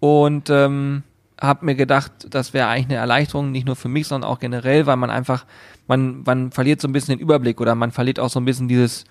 [0.00, 1.02] und ähm,
[1.40, 4.86] habe mir gedacht, das wäre eigentlich eine Erleichterung, nicht nur für mich, sondern auch generell,
[4.86, 5.46] weil man einfach,
[5.86, 8.68] man, man verliert so ein bisschen den Überblick oder man verliert auch so ein bisschen
[8.68, 9.04] dieses,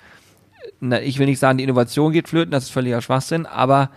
[0.80, 3.90] na, ich will nicht sagen, die Innovation geht flöten, das ist völliger Schwachsinn, aber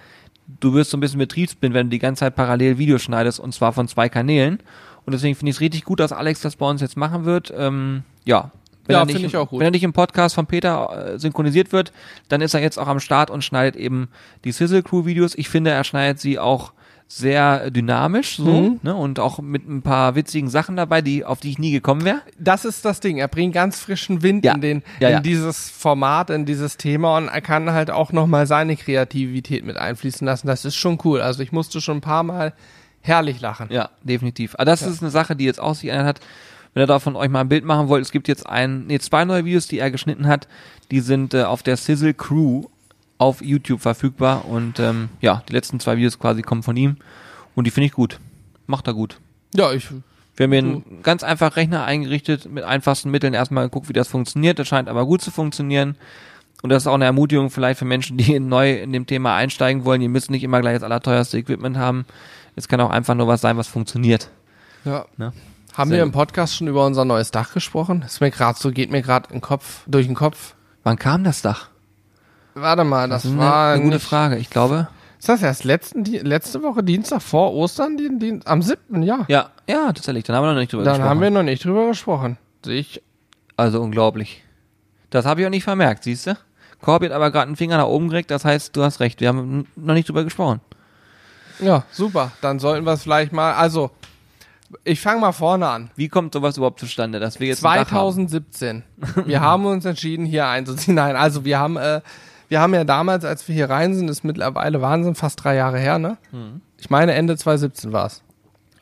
[0.61, 3.55] du wirst so ein bisschen betriebsblind, wenn du die ganze Zeit parallel Videos schneidest und
[3.55, 4.59] zwar von zwei Kanälen.
[5.05, 7.53] Und deswegen finde ich es richtig gut, dass Alex das bei uns jetzt machen wird.
[7.57, 8.51] Ähm, ja.
[8.85, 9.61] Wenn Ja, er nicht, finde ich auch gut.
[9.61, 11.93] Wenn er nicht im Podcast von Peter äh, synchronisiert wird,
[12.29, 14.09] dann ist er jetzt auch am Start und schneidet eben
[14.45, 15.35] die Sizzle Crew Videos.
[15.37, 16.73] Ich finde, er schneidet sie auch
[17.15, 18.81] sehr dynamisch so Mhm.
[18.83, 22.05] ne, und auch mit ein paar witzigen Sachen dabei, die auf die ich nie gekommen
[22.07, 22.23] wäre.
[22.39, 23.19] das ist das Ding.
[23.19, 24.55] Er bringt ganz frischen Wind Ja.
[24.55, 25.21] in, den, Ja, in ja.
[25.21, 30.25] dieses Format, in dieses Thema und er kann halt auch nochmal seine Kreativität mit einfließen
[30.27, 30.47] lassen.
[30.47, 31.21] Das ist schon cool.
[31.21, 32.55] Also ich musste schon ein paar Mal
[33.03, 33.69] herrlich lachen.
[33.71, 34.55] Ja, definitiv.
[34.55, 36.21] Aber das ist eine Sache, die jetzt auch sich geändert hat.
[36.73, 38.99] Wenn ihr da von euch mal ein Bild machen wollt, es gibt jetzt ein, nee,
[38.99, 40.49] zwei neue Videos, die er geschnitten hat.
[40.91, 42.63] Die sind äh, auf der Sizzle Crew
[43.23, 44.45] auf YouTube verfügbar.
[44.47, 46.97] Und ähm, ja, die letzten zwei Videos quasi kommen von ihm.
[47.55, 48.19] Und die finde ich gut.
[48.67, 49.19] Macht er gut.
[49.55, 49.89] Ja, ich
[50.37, 54.09] Wir haben mir einen ganz einfach Rechner eingerichtet, mit einfachsten Mitteln erstmal geguckt, wie das
[54.09, 54.59] funktioniert.
[54.59, 55.97] Das scheint aber gut zu funktionieren.
[56.63, 59.85] Und das ist auch eine Ermutigung vielleicht für Menschen, die neu in dem Thema einsteigen
[59.85, 60.03] wollen.
[60.03, 62.07] Ihr müsst nicht immer gleich das allerteuerste Equipment haben.
[62.57, 64.31] Es kann auch einfach nur was sein, was funktioniert.
[64.85, 65.07] Ja.
[65.17, 65.33] Ne?
[65.75, 66.13] Haben Sehr wir im.
[66.13, 68.03] Podcast schon über unser neues Dach gesprochen?
[68.03, 70.55] Ist mir gerade so, geht mir gerade Kopf, durch den Kopf.
[70.83, 71.72] Wann kam das Dach?
[72.55, 74.37] Warte mal, das, Das ist eine, war eine gute Frage.
[74.37, 74.89] Ich glaube.
[75.19, 79.03] Ist das erst letzten, Di- letzte Woche Dienstag vor Ostern, die, die, am 7.
[79.03, 79.25] Ja.
[79.29, 80.25] Ja, ja, tatsächlich.
[80.25, 81.11] Dann haben wir noch nicht drüber Dann gesprochen.
[81.11, 82.39] haben wir noch nicht drüber gesprochen.
[82.67, 83.01] Ich.
[83.57, 84.43] also unglaublich.
[85.11, 86.37] Das habe ich auch nicht vermerkt, siehst du?
[86.81, 88.31] Corby hat aber gerade einen Finger nach oben gekriegt.
[88.33, 89.21] Das heißt, du hast recht.
[89.21, 90.61] Wir haben noch nicht drüber gesprochen.
[91.61, 92.33] Ja, super.
[92.41, 93.91] Dann sollten wir es vielleicht mal, also,
[94.83, 95.91] ich fange mal vorne an.
[95.95, 98.17] Wie kommt sowas überhaupt zustande, dass wir jetzt ein Dach haben?
[98.17, 98.83] 2017.
[99.27, 100.95] Wir haben uns entschieden, hier einzuziehen.
[100.97, 102.01] Nein, also wir haben, äh,
[102.53, 105.79] wir haben ja damals, als wir hier rein sind, ist mittlerweile Wahnsinn, fast drei Jahre
[105.79, 106.19] her, ne?
[106.33, 106.61] Mhm.
[106.77, 108.23] Ich meine, Ende 2017 war es.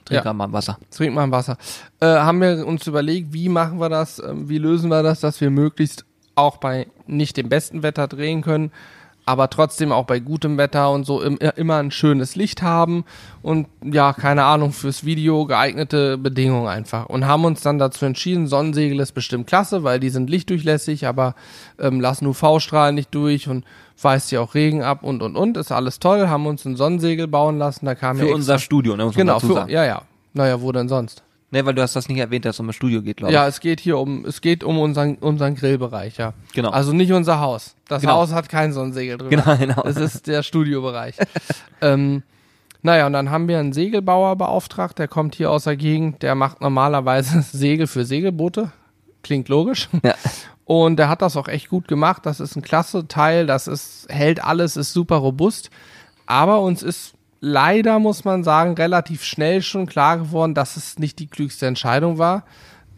[0.07, 0.33] Trink Ja.
[0.33, 0.77] mal ein Wasser.
[0.91, 1.57] Trink mal ein Wasser.
[2.01, 5.41] Äh, haben wir uns überlegt, wie machen wir das, ähm, wie lösen wir das, dass
[5.41, 6.05] wir möglichst
[6.35, 8.73] auch bei nicht dem besten Wetter drehen können,
[9.31, 13.05] aber trotzdem auch bei gutem Wetter und so im, immer ein schönes Licht haben
[13.43, 17.07] und ja, keine Ahnung, fürs Video geeignete Bedingungen einfach.
[17.07, 21.37] Und haben uns dann dazu entschieden, Sonnensegel ist bestimmt klasse, weil die sind lichtdurchlässig, aber
[21.79, 23.65] ähm, lassen UV-Strahlen nicht durch und
[24.03, 27.29] weist ja auch Regen ab und und und, ist alles toll, haben uns ein Sonnensegel
[27.29, 30.03] bauen lassen, da kam Für ja unser Studio, ne, muss Genau, für, ja, ja.
[30.33, 31.23] Naja, wo denn sonst?
[31.53, 33.47] Ne, weil du hast das nicht erwähnt, dass es um das Studio geht, glaube Ja,
[33.49, 36.33] es geht hier um, es geht um unseren, unseren Grillbereich, ja.
[36.55, 36.71] Genau.
[36.71, 37.75] Also nicht unser Haus.
[37.89, 38.15] Das Genau.
[38.15, 39.31] Haus hat kein Sonnensegel drüber.
[39.31, 39.83] Genau, genau.
[39.83, 41.17] Das ist der Studiobereich.
[41.81, 42.23] ähm,
[42.83, 46.37] naja, und dann haben wir einen Segelbauer beauftragt, der kommt hier aus der Gegend, der
[46.37, 48.71] macht normalerweise Segel für Segelboote.
[49.23, 49.89] Klingt logisch.
[49.93, 50.03] ich.
[50.05, 50.15] Ja.
[50.65, 52.27] Und der hat das auch echt gut gemacht.
[52.27, 55.69] Das ist ein klasse Teil, das ist, hält alles, ist super robust.
[56.27, 61.19] Aber uns ist leider, muss man sagen, relativ schnell schon klar geworden, dass es nicht
[61.19, 62.45] die klügste Entscheidung war,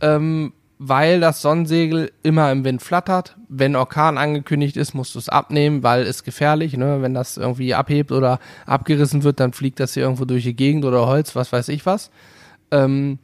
[0.00, 3.36] ähm, weil das Sonnensegel immer im Wind flattert.
[3.48, 7.02] Wenn Orkan angekündigt ist, musst du es abnehmen, weil es gefährlich, ne?
[7.02, 10.84] Wenn das irgendwie abhebt oder abgerissen wird, dann fliegt das hier irgendwo durch die Gegend
[10.84, 12.10] oder Holz, was weiß ich was.
[12.72, 13.20] Ähm,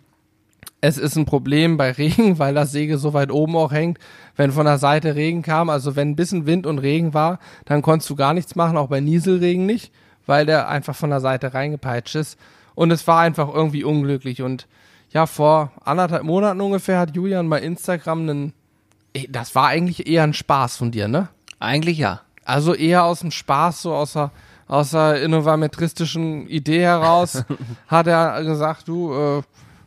[0.81, 3.99] es ist ein Problem bei Regen, weil das Segel so weit oben auch hängt.
[4.37, 7.83] Wenn von der Seite Regen kam, also wenn ein bisschen Wind und Regen war, dann
[7.83, 9.93] konntest du gar nichts machen, auch bei Nieselregen nicht,
[10.29, 12.39] weil der einfach von der Seite reingepeitscht ist.
[12.77, 14.43] Und es war einfach irgendwie unglücklich.
[14.43, 14.69] Und
[15.11, 18.53] ja, vor anderthalb Monaten ungefähr hat Julian bei Instagram einen,
[19.15, 21.29] Eh, das war eigentlich eher ein Spaß von dir, ne?
[21.59, 22.21] Eigentlich ja.
[22.45, 24.31] Also eher aus dem Spaß, so aus der,
[24.67, 27.45] aus der innovametristischen Idee heraus,
[27.89, 29.43] hat er gesagt, du, äh,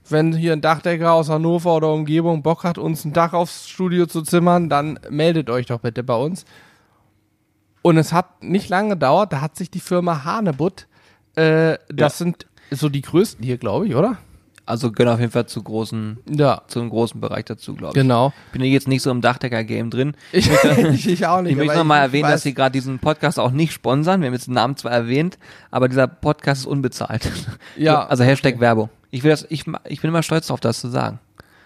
[0.09, 4.05] wenn hier ein Dachdecker aus Hannover oder Umgebung Bock hat, uns ein Dach aufs Studio
[4.05, 6.45] zu zimmern, dann meldet euch doch bitte bei uns.
[7.81, 10.87] Und es hat nicht lange gedauert, da hat sich die Firma Hanebutt,
[11.35, 14.17] äh, das sind so die größten hier, glaube ich, oder?
[14.67, 18.01] Also gehören auf jeden Fall zu großen, Ja, zu einem großen Bereich dazu, glaube ich.
[18.01, 18.31] genau.
[18.53, 20.13] Bin ja jetzt nicht so im Dachdecker-Game drin.
[20.31, 21.51] Ich, ich, ich auch nicht.
[21.53, 23.73] Ich möchte aber noch mal ich erwähnen, weiß- dass sie gerade diesen Podcast auch nicht
[23.73, 24.21] sponsern.
[24.21, 25.37] Wir haben jetzt den Namen zwar erwähnt,
[25.71, 27.29] aber dieser Podcast ist unbezahlt.
[27.75, 28.89] Ja, Also Hashtag Werbung.
[29.09, 31.19] Ich will das, ich, ich bin immer stolz darauf, das zu sagen.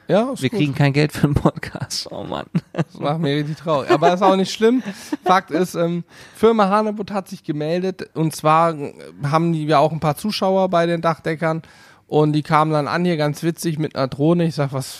[0.08, 0.60] Ja, Wir gut.
[0.60, 2.08] kriegen kein Geld für den Podcast.
[2.12, 2.46] Oh Mann.
[2.74, 3.90] Das macht mir richtig traurig.
[3.90, 4.84] Aber ist auch nicht schlimm.
[5.24, 6.04] Fakt ist, ähm,
[6.36, 8.94] Firma Hanebut hat sich gemeldet und zwar äh,
[9.24, 11.64] haben die ja auch ein paar Zuschauer bei den Dachdeckern
[12.08, 14.46] und die kamen dann an hier ganz witzig mit einer Drohne.
[14.46, 15.00] Ich sag, was,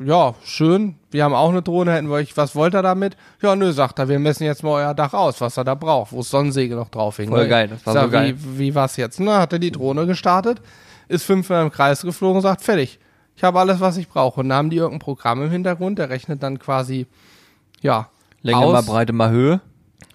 [0.00, 0.94] ja, schön.
[1.10, 3.16] Wir haben auch eine Drohne, hätten wir euch, was wollt ihr damit?
[3.42, 6.12] Ja, nö, sagt er, wir messen jetzt mal euer Dach aus, was er da braucht,
[6.12, 7.30] wo das Sonnensegel noch drauf hing.
[7.30, 8.34] Voll geil, das war Ich so sag, geil.
[8.38, 9.18] Wie, wie war's jetzt?
[9.18, 10.60] Na, hat er die Drohne gestartet,
[11.08, 13.00] ist fünfmal im Kreis geflogen, sagt, fertig.
[13.38, 14.40] Ich habe alles, was ich brauche.
[14.40, 17.06] Und dann haben die irgendein Programm im Hintergrund, der rechnet dann quasi,
[17.80, 18.08] ja,
[18.42, 19.60] Länge aus, mal Breite mal Höhe.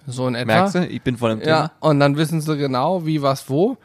[0.06, 0.44] so in etwa.
[0.44, 0.86] Merkst du?
[0.86, 1.50] Ich bin voll im Thema.
[1.50, 3.78] Ja, und dann wissen sie genau, wie, was, wo.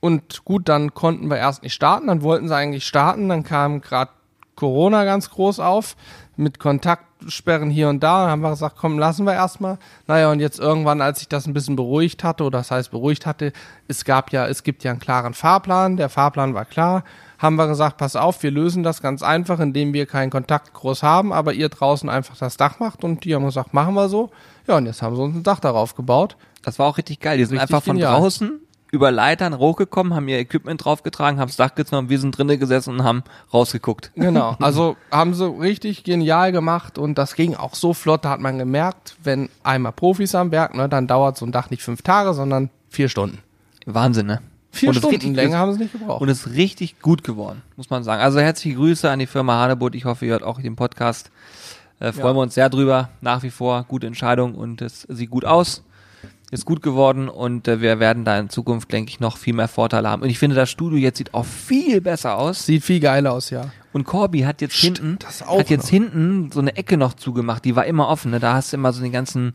[0.00, 3.82] Und gut, dann konnten wir erst nicht starten, dann wollten sie eigentlich starten, dann kam
[3.82, 4.12] gerade
[4.54, 5.94] Corona ganz groß auf,
[6.36, 9.76] mit Kontaktsperren hier und da, dann haben wir gesagt, komm, lassen wir erstmal.
[10.06, 13.26] Naja, und jetzt irgendwann, als ich das ein bisschen beruhigt hatte, oder das heißt beruhigt
[13.26, 13.52] hatte,
[13.88, 17.04] es gab ja, es gibt ja einen klaren Fahrplan, der Fahrplan war klar,
[17.38, 21.02] haben wir gesagt, pass auf, wir lösen das ganz einfach, indem wir keinen Kontakt groß
[21.02, 24.30] haben, aber ihr draußen einfach das Dach macht und die haben gesagt, machen wir so.
[24.66, 26.36] Ja, und jetzt haben sie uns ein Dach darauf gebaut.
[26.62, 27.38] Das war auch richtig geil.
[27.38, 28.18] Die sind Richtig einfach von genial.
[28.18, 28.60] draußen
[28.90, 32.94] über Leitern hochgekommen, haben ihr Equipment draufgetragen, haben das Dach genommen, wir sind drinnen gesessen
[32.94, 34.12] und haben rausgeguckt.
[34.14, 38.40] Genau, also haben sie richtig genial gemacht und das ging auch so flott, da hat
[38.40, 42.02] man gemerkt, wenn einmal Profis am Werk, ne, dann dauert so ein Dach nicht fünf
[42.02, 43.38] Tage, sondern vier Stunden.
[43.86, 44.40] Wahnsinn, ne?
[44.76, 46.20] Vier Und es Stunden, richtig- länger haben sie nicht gebraucht.
[46.20, 48.22] Und es ist richtig gut geworden, muss man sagen.
[48.22, 49.94] Also herzliche Grüße an die Firma Hanebut.
[49.94, 51.30] Ich hoffe, ihr hört auch den Podcast.
[51.98, 52.34] Äh, freuen Ja.
[52.34, 53.08] wir uns sehr drüber.
[53.20, 55.82] Nach wie vor gute Entscheidung und es sieht gut aus.
[56.52, 59.66] Ist gut geworden und äh, wir werden da in Zukunft, denke ich, noch viel mehr
[59.66, 60.22] Vorteile haben.
[60.22, 62.64] Und ich finde, das Studio jetzt sieht auch viel besser aus.
[62.66, 63.72] Sieht viel geiler aus, ja.
[63.92, 65.90] Und Corby hat jetzt Stimmt, hinten, das auch hat jetzt noch.
[65.90, 67.64] hinten so eine Ecke noch zugemacht.
[67.64, 68.30] Die war immer offen.
[68.30, 68.38] Ne?
[68.38, 69.54] Da hast du immer so den ganzen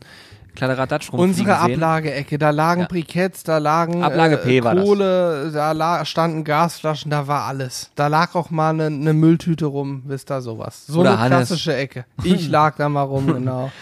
[0.54, 1.58] Kladderadatsch rumfliegen Unsere.
[1.58, 2.86] Ablageecke, da lagen Ja.
[2.86, 4.60] Briketts, da lagen Ablage P äh.
[4.60, 7.90] Kohle, da la standen Gasflaschen, da war alles.
[7.94, 10.86] Da lag auch mal eine ne Mülltüte rum, wisst ihr sowas.
[10.86, 11.48] So Oder eine Hannes.
[11.48, 12.04] klassische Ecke.
[12.22, 13.72] Ich lag da mal rum, genau.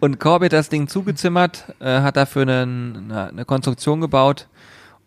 [0.00, 4.46] Und Corby hat das Ding zugezimmert, äh, hat dafür eine, eine, eine Konstruktion gebaut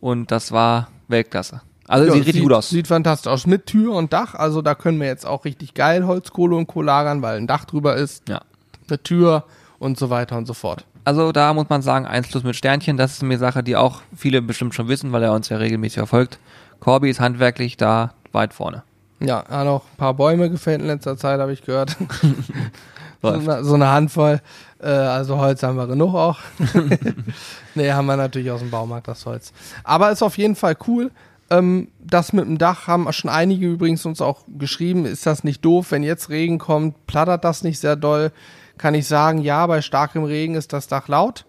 [0.02, 1.62] und das war Weltklasse.
[1.88, 2.70] Also Ja, sieht richtig gut aus.
[2.70, 3.46] Sieht fantastisch aus.
[3.46, 4.34] Mit Tür und Dach.
[4.36, 6.82] Also da können wir jetzt auch richtig geil Holzkohle und Co.
[6.82, 8.42] lagern, weil ein Dach drüber ist, Ja.
[8.90, 9.44] eine Tür
[9.80, 10.86] und so weiter und so fort.
[11.04, 14.02] Also da muss man sagen, eins plus mit Sternchen, das ist eine Sache, die auch
[14.16, 16.40] viele bestimmt schon wissen, weil er uns ja regelmäßig verfolgt.
[16.80, 18.84] Corby ist handwerklich da weit vorne.
[19.20, 21.96] Ja, hat auch ein paar Bäume gefällt in letzter Zeit, habe ich gehört.
[23.22, 24.42] so, eine, so eine Handvoll.
[24.80, 26.40] Äh, also Holz haben wir genug auch.
[27.76, 29.54] nee, haben wir natürlich aus dem Baumarkt das Holz.
[29.84, 31.12] Aber ist auf jeden Fall cool.
[31.52, 35.06] Ähm, das mit dem Dach haben schon einige übrigens uns auch geschrieben.
[35.06, 37.06] Ist das nicht doof, wenn jetzt Regen kommt?
[37.06, 38.32] Plattert das nicht sehr doll?
[38.82, 41.46] Kann ich sagen, ja, bei starkem Regen ist das Dach laut.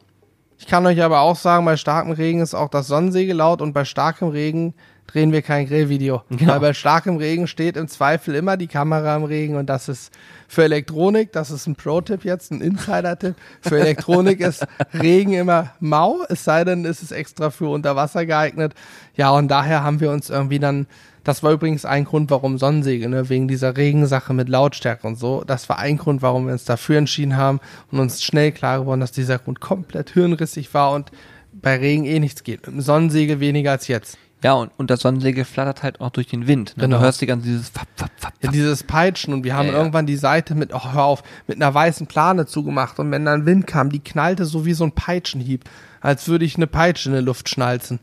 [0.58, 3.72] Ich kann euch aber auch sagen, bei starkem Regen ist auch das Sonnensegel laut und
[3.72, 4.74] bei starkem Regen
[5.06, 6.24] drehen wir kein Grillvideo.
[6.28, 6.52] Genau.
[6.52, 10.12] Weil bei starkem Regen steht im Zweifel immer die Kamera im Regen und das ist
[10.46, 13.34] für Elektronik, das ist ein Pro-Tipp jetzt, ein Insider-Tipp.
[13.62, 18.26] Für Elektronik ist Regen immer mau, es sei denn, es ist extra für unter Wasser
[18.26, 18.74] geeignet.
[19.16, 20.86] Ja, und daher haben wir uns irgendwie dann,
[21.24, 25.44] das war übrigens ein Grund, warum Sonnensegel, ne, wegen dieser Regensache mit Lautstärke und so.
[25.44, 27.60] Das war ein Grund, warum wir uns dafür entschieden haben
[27.90, 31.10] und uns schnell klar geworden, dass dieser Grund komplett hirnrissig war und
[31.52, 32.66] bei Regen eh nichts geht.
[32.66, 34.18] Mit dem Sonnensegel weniger als jetzt.
[34.42, 36.76] Ja, und, und das Sonnensegel flattert halt auch durch den Wind.
[36.76, 36.82] Ne?
[36.84, 36.96] Genau.
[36.96, 39.74] Du hörst die ganze dieses Fapp, Fapp, Fapp, Ja, dieses Peitschen und wir haben Ja,
[39.74, 43.46] irgendwann die Seite mit, oh, hör auf, mit einer weißen Plane zugemacht und wenn dann
[43.46, 45.64] Wind kam, die knallte so wie so ein Peitschenhieb,
[46.00, 48.00] als würde ich eine Peitsche in der Luft schnalzen.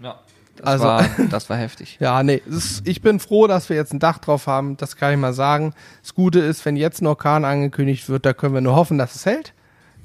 [0.00, 0.20] Ja,
[0.56, 1.96] das, Also- war, das war heftig.
[2.00, 5.12] Ja, nee, ist, ich bin froh, dass wir jetzt ein Dach drauf haben, das kann
[5.12, 5.72] ich mal sagen.
[6.02, 9.14] Das Gute ist, wenn jetzt ein Orkan angekündigt wird, da können wir nur hoffen, dass
[9.14, 9.52] es hält,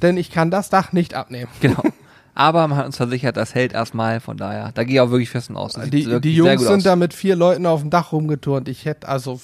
[0.01, 1.49] denn ich kann das Dach nicht abnehmen.
[1.61, 1.83] Genau.
[2.37, 5.29] Aber man hat uns versichert, das hält erstmal, von daher, da gehe ich auch wirklich
[5.29, 5.79] fest aus.
[5.85, 8.67] Die, die Jungs sind da mit vier Leuten auf dem Dach rumgeturnt.
[8.67, 9.39] Ich hätte also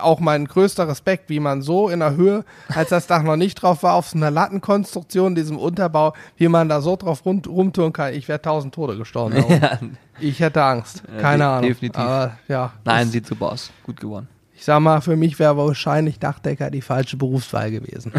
[0.00, 3.56] auch mein größter Respekt, wie man so in der Höhe, als das Dach noch nicht
[3.56, 7.92] drauf war, auf so einer Lattenkonstruktion, diesem Unterbau, wie man da so drauf rum, rumtouren
[7.92, 8.14] kann.
[8.14, 9.36] Ich wäre tausend Tode gestorben.
[9.48, 9.78] ja,
[10.20, 11.02] Ich hätte Angst.
[11.14, 11.68] Ja, Keine de- Ahnung.
[11.68, 12.00] definitiv.
[12.00, 12.72] Aber ja.
[12.84, 13.70] nein, sieht super aus.
[13.84, 14.28] Gut geworden.
[14.54, 18.12] Ich sag mal, für mich wäre wahrscheinlich Dachdecker die falsche Berufswahl gewesen.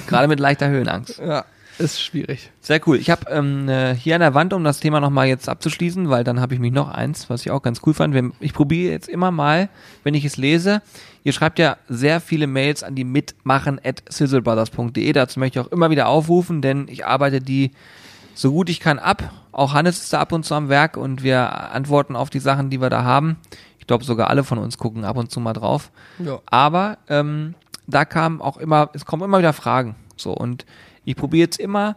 [0.06, 1.18] Gerade mit leichter Höhenangst.
[1.18, 1.44] ja,
[1.80, 2.50] ist schwierig.
[2.60, 2.96] Sehr cool.
[2.96, 6.24] Ich habe ähm, äh, hier an der Wand, um das Thema nochmal jetzt abzuschließen, weil
[6.24, 8.34] dann habe ich mich noch eins, was ich auch ganz cool fand.
[8.40, 9.68] Ich probiere jetzt immer mal,
[10.04, 10.82] wenn ich es lese,
[11.24, 15.12] ihr schreibt ja sehr viele Mails an die mitmachen at sizzlebrothers.de.
[15.12, 17.72] Dazu möchte ich auch immer wieder aufrufen, denn ich arbeite die
[18.34, 19.32] so gut ich kann ab.
[19.52, 22.70] Auch Hannes ist da ab und zu am Werk und wir antworten auf die Sachen,
[22.70, 23.36] die wir da haben.
[23.78, 25.90] Ich glaube, sogar alle von uns gucken ab und zu mal drauf.
[26.18, 26.38] Ja.
[26.46, 27.54] Aber ähm,
[27.86, 29.96] da kam auch immer, es kommen immer wieder Fragen.
[30.16, 30.64] So und
[31.04, 31.96] ich probiere jetzt immer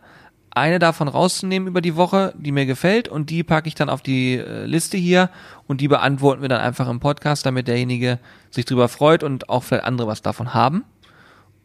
[0.56, 4.02] eine davon rauszunehmen über die Woche, die mir gefällt und die packe ich dann auf
[4.02, 5.30] die äh, Liste hier
[5.68, 8.20] und die beantworten wir dann einfach im Podcast, damit derjenige
[8.52, 10.84] sich drüber freut und auch vielleicht andere was davon haben.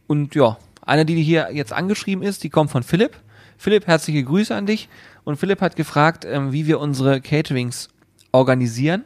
[0.06, 3.18] Und ja, eine, die hier jetzt angeschrieben ist, die kommt von Philipp.
[3.58, 4.88] Philipp, herzliche Grüße an dich.
[5.24, 7.90] Und Philipp hat gefragt, ähm, wie wir unsere Caterings
[8.32, 9.04] organisieren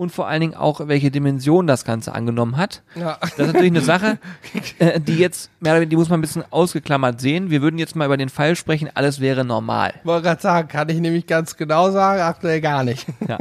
[0.00, 2.80] und vor allen Dingen auch, welche Dimension das Ganze angenommen hat.
[2.94, 3.18] Ja.
[3.20, 4.18] Das ist natürlich eine Sache,
[4.78, 7.50] äh, die jetzt, mehr oder weniger, die muss man ein bisschen ausgeklammert sehen.
[7.50, 9.92] Wir würden jetzt mal über den Fall sprechen, alles wäre normal.
[10.04, 13.04] Wollte gerade sagen, kann ich nämlich ganz genau sagen, aktuell gar nicht.
[13.28, 13.40] Ja.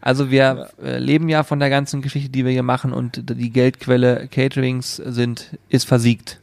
[0.00, 3.50] Also wir äh, leben ja von der ganzen Geschichte, die wir hier machen und die
[3.50, 6.40] Geldquelle Caterings sind, ist versiegt.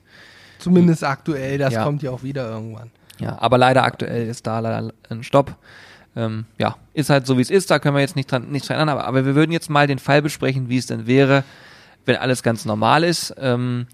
[0.60, 1.84] Zumindest aktuell, das Ja.
[1.84, 2.90] kommt ja auch wieder irgendwann.
[3.20, 5.58] Ja, aber leider aktuell ist da leider ein Stopp.
[6.16, 8.68] Ähm, ja, ist halt so wie es ist, da können wir jetzt nicht dran, nichts
[8.68, 11.44] dran aber, aber wir würden jetzt mal den Fall besprechen, wie es denn wäre,
[12.06, 13.34] wenn alles ganz normal ist.
[13.38, 13.88] Ähm,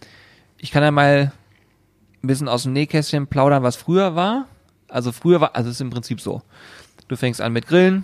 [0.57, 1.32] ich kann ja mal
[2.24, 4.47] ein bisschen aus dem Nähkästchen plaudern, was früher war.
[4.88, 6.41] Also früher war, also es ist im Prinzip so.
[7.07, 8.03] Du fängst an mit Grillen,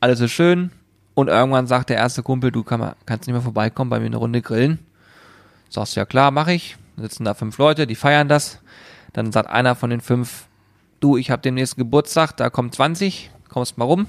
[0.00, 0.72] alles ist schön
[1.14, 4.16] und irgendwann sagt der erste Kumpel, du kann, kannst nicht mehr vorbeikommen, bei mir eine
[4.16, 4.80] Runde grillen.
[5.70, 6.76] Sagst du, ja klar, mache ich.
[6.96, 8.60] Dann sitzen da fünf Leute, die feiern das.
[9.12, 10.46] Dann sagt einer von den fünf,
[11.00, 14.06] du, ich habe demnächst Geburtstag, da kommen 20, kommst mal rum.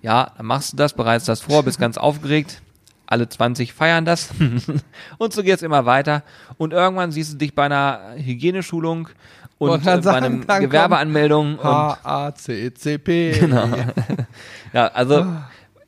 [0.00, 2.62] Ja, dann machst du das, bereitest das vor, bist ganz aufgeregt.
[3.04, 4.30] Alle 20 feiern das.
[5.18, 6.22] und so geht's immer weiter.
[6.56, 9.08] Und irgendwann siehst du dich bei einer Hygieneschulung
[9.58, 11.58] und äh, bei einem Gewerbeanmeldung.
[11.60, 13.40] H-A-C-C-P.
[13.40, 13.70] Genau.
[14.72, 15.26] ja, also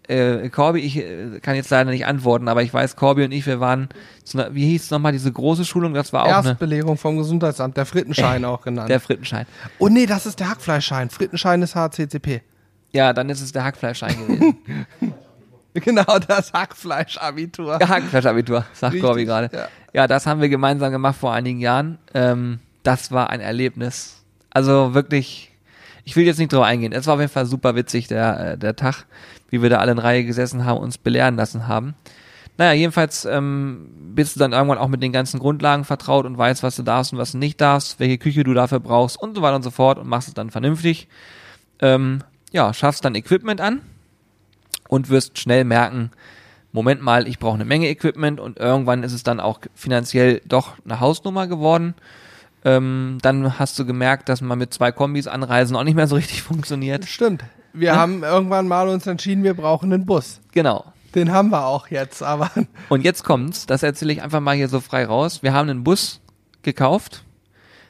[0.09, 3.47] äh, Corby, ich äh, kann jetzt leider nicht antworten, aber ich weiß, Corby und ich,
[3.47, 3.91] wir waren,
[4.25, 5.95] zu einer, wie hieß nochmal diese große Schulung?
[5.95, 8.91] Das war auch eine, Erstbelehrung vom Gesundheitsamt, der Frittenschein auch genannt.
[8.91, 9.47] der Frittenschein.
[9.79, 11.11] oh nee, das ist der Hackfleischschein.
[11.11, 12.43] Frittenschein ist HCCP.
[12.93, 14.57] Ja, dann ist es der Hackfleischschein gewesen.
[15.75, 17.79] Genau, das Hackfleischabitur.
[17.81, 19.49] Ja, Hackfleischabitur, sagt Corby gerade.
[19.57, 19.69] ja.
[19.95, 20.07] Ja.
[20.07, 21.97] das haben wir gemeinsam gemacht vor einigen Jahren.
[22.13, 24.23] Ähm, das war ein Erlebnis.
[24.51, 25.51] Also wirklich,
[26.05, 26.93] ich will jetzt nicht drauf eingehen.
[26.93, 29.07] Es war auf jeden Fall super witzig, der, äh, der Tag,
[29.49, 31.95] wie wir da alle in Reihe gesessen haben, uns belehren lassen haben.
[32.59, 36.63] Naja, jedenfalls ähm, bist du dann irgendwann auch mit den ganzen Grundlagen vertraut und weißt,
[36.63, 39.41] was du darfst und was du nicht darfst, welche Küche du dafür brauchst und so
[39.41, 41.09] weiter und so fort und machst es dann vernünftig.
[41.81, 42.23] Ähm,
[42.53, 43.81] ja, schaffst dann Equipment an
[44.89, 46.11] und wirst schnell merken,
[46.73, 50.77] Moment mal, ich brauche eine Menge Equipment und irgendwann ist es dann auch finanziell doch
[50.85, 51.95] eine Hausnummer geworden.
[52.65, 56.17] Ähm, dann hast du gemerkt, dass man mit zwei Kombis anreisen auch nicht mehr so
[56.17, 57.05] richtig funktioniert.
[57.05, 57.45] Stimmt.
[57.75, 60.41] Wir haben irgendwann mal uns entschieden, wir brauchen einen Bus.
[60.53, 60.85] Genau.
[61.15, 62.51] Den haben wir auch jetzt, aber
[62.89, 65.43] Und jetzt kommt's, das erzähle ich einfach mal hier so frei raus.
[65.43, 66.21] Wir haben einen Bus
[66.63, 67.25] gekauft,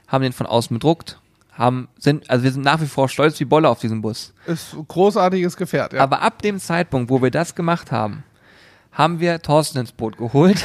[0.09, 1.21] haben den von außen bedruckt,
[1.53, 4.33] haben, sind, also wir sind nach wie vor stolz wie Bolle auf diesen Bus.
[4.47, 5.93] ist ein großartiges Gefährt.
[5.93, 6.01] Ja.
[6.01, 8.25] Aber ab dem Zeitpunkt, wo wir das gemacht haben,
[8.91, 10.65] haben wir Thorsten ins Boot geholt.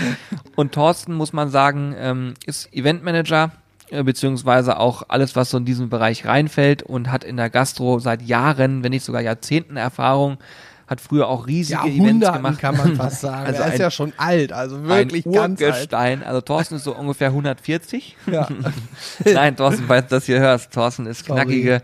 [0.56, 3.52] und Thorsten, muss man sagen, ähm, ist Eventmanager,
[3.90, 7.98] äh, beziehungsweise auch alles, was so in diesen Bereich reinfällt und hat in der Gastro
[7.98, 10.38] seit Jahren, wenn nicht sogar Jahrzehnten Erfahrung,
[10.86, 12.58] hat früher auch riesige Events gemacht.
[12.60, 13.46] kann man fast sagen.
[13.46, 15.72] Also er ist ja schon alt, also wirklich ein ganz alt.
[15.74, 16.22] Urgestein.
[16.22, 18.16] Also Thorsten ist so ungefähr 140.
[18.30, 18.48] Ja.
[19.24, 21.40] Nein, Thorsten, falls du das hier hörst, Thorsten ist Sorry.
[21.40, 21.82] knackige,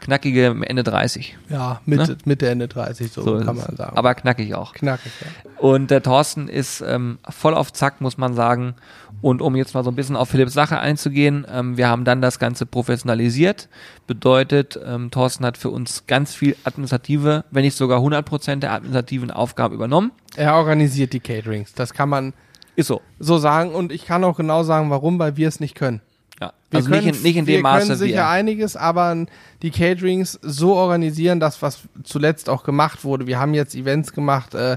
[0.00, 1.36] knackige Ende 30.
[1.50, 3.40] ja, Mitte, Mitte, Ende 30, so, Ne?
[3.40, 3.96] So kann man sagen.
[3.96, 4.72] Aber knackig auch.
[4.72, 5.26] knackig, ja.
[5.60, 8.74] Und der Thorsten ist ähm, voll auf Zack, muss man sagen.
[9.20, 12.22] Und um jetzt mal so ein bisschen auf Philipps Sache einzugehen, ähm, wir haben dann
[12.22, 13.68] das Ganze professionalisiert.
[14.06, 19.30] Bedeutet, ähm, Thorsten hat für uns ganz viel administrative, wenn nicht sogar 100% der administrativen
[19.30, 20.12] Aufgaben übernommen.
[20.36, 21.72] Er organisiert die Caterings.
[21.74, 22.32] Das kann man
[22.76, 23.00] Ist so.
[23.18, 23.74] so sagen.
[23.74, 26.00] Und ich kann auch genau sagen, warum, weil wir es nicht können.
[26.40, 26.52] Ja.
[26.70, 28.28] Wir also können, nicht in, nicht in dem wir Maße können wie sicher er.
[28.28, 29.26] einiges, aber
[29.62, 33.26] die Caterings so organisieren, das was zuletzt auch gemacht wurde.
[33.26, 34.76] Wir haben jetzt Events gemacht, äh,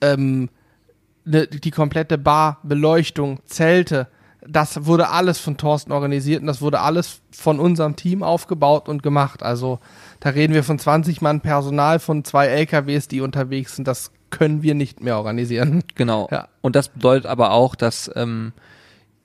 [0.00, 0.48] ähm,
[1.24, 4.08] ne, die komplette Bar, Beleuchtung, Zelte.
[4.46, 9.02] Das wurde alles von Thorsten organisiert und das wurde alles von unserem Team aufgebaut und
[9.02, 9.42] gemacht.
[9.42, 9.78] Also
[10.20, 13.88] da reden wir von 20 Mann Personal, von zwei LKWs, die unterwegs sind.
[13.88, 15.82] Das können wir nicht mehr organisieren.
[15.94, 16.28] Genau.
[16.30, 16.48] Ja.
[16.60, 18.52] Und das bedeutet aber auch, dass ähm,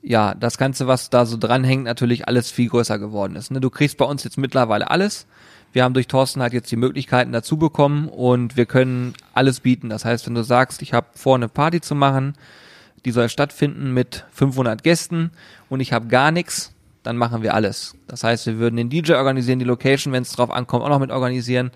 [0.02, 3.52] ja das Ganze, was da so dranhängt, natürlich alles viel größer geworden ist.
[3.52, 3.60] Ne?
[3.60, 5.28] Du kriegst bei uns jetzt mittlerweile alles.
[5.72, 9.89] Wir haben durch Thorsten halt jetzt die Möglichkeiten dazu bekommen und wir können alles bieten.
[9.89, 12.34] Das heißt, wenn du sagst, ich habe vor, eine Party zu machen,
[13.05, 15.32] die soll stattfinden mit 500 Gästen
[15.70, 17.95] und ich habe gar nichts, dann machen wir alles.
[18.07, 20.99] Das heißt, wir würden den DJ organisieren, die Location, wenn es drauf ankommt, auch noch
[20.99, 21.72] mit organisieren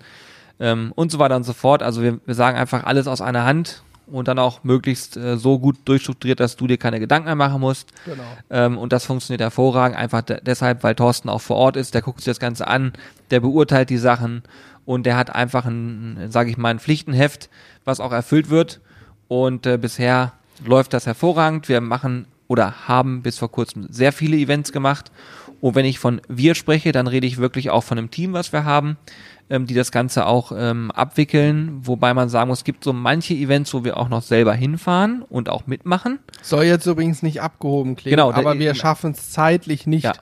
[0.60, 1.82] ähm, und so weiter und so fort.
[1.82, 5.58] Also wir, wir sagen einfach alles aus einer Hand und dann auch möglichst äh, so
[5.58, 7.88] gut durchstrukturiert, dass du dir keine Gedanken mehr machen musst.
[8.04, 8.22] Genau.
[8.50, 12.02] Ähm, und das funktioniert hervorragend, einfach de deshalb, weil Thorsten auch vor Ort ist, der
[12.02, 12.92] guckt sich das Ganze an,
[13.30, 14.42] der beurteilt die Sachen
[14.84, 17.48] und der hat einfach ein, sage ich mal, ein Pflichtenheft,
[17.84, 18.80] was auch erfüllt wird.
[19.28, 20.32] Und äh, bisher
[20.64, 21.68] läuft das hervorragend.
[21.68, 25.10] Wir machen oder haben bis vor kurzem sehr viele Events gemacht.
[25.60, 28.52] Und wenn ich von wir spreche, dann rede ich wirklich auch von einem Team, was
[28.52, 28.98] wir haben,
[29.50, 31.80] ähm, die das Ganze auch ähm, abwickeln.
[31.82, 35.22] Wobei man sagen muss, es gibt so manche Events, wo wir auch noch selber hinfahren
[35.22, 36.18] und auch mitmachen.
[36.42, 40.04] Soll jetzt übrigens nicht abgehoben klingen, Genau, aber der- wir schaffen es zeitlich nicht.
[40.04, 40.12] Ja.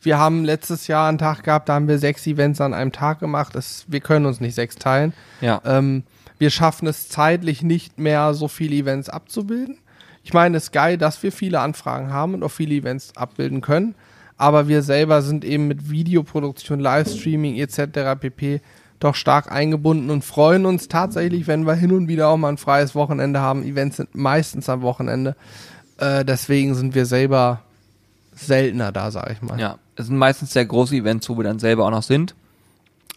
[0.00, 3.20] Wir haben letztes Jahr einen Tag gehabt, da haben wir sechs Events an einem Tag
[3.20, 3.54] gemacht.
[3.54, 5.12] Das, wir können uns nicht sechs teilen.
[5.40, 5.60] Ja.
[5.64, 6.02] Ähm,
[6.38, 9.78] wir schaffen es zeitlich nicht mehr, so viele Events abzubilden.
[10.24, 13.60] Ich meine, es ist geil, dass wir viele Anfragen haben und auch viele Events abbilden
[13.60, 13.94] können.
[14.42, 18.18] Aber wir selber sind eben mit Videoproduktion, Livestreaming etc.
[18.18, 18.60] pp.
[18.98, 22.58] doch stark eingebunden und freuen uns tatsächlich, wenn wir hin und wieder auch mal ein
[22.58, 23.62] freies Wochenende haben.
[23.62, 25.36] Events sind meistens am Wochenende.
[25.98, 27.60] Äh, deswegen sind wir selber
[28.34, 29.60] seltener da, sag ich mal.
[29.60, 32.34] Ja, es sind meistens sehr große Events, wo wir dann selber auch noch sind.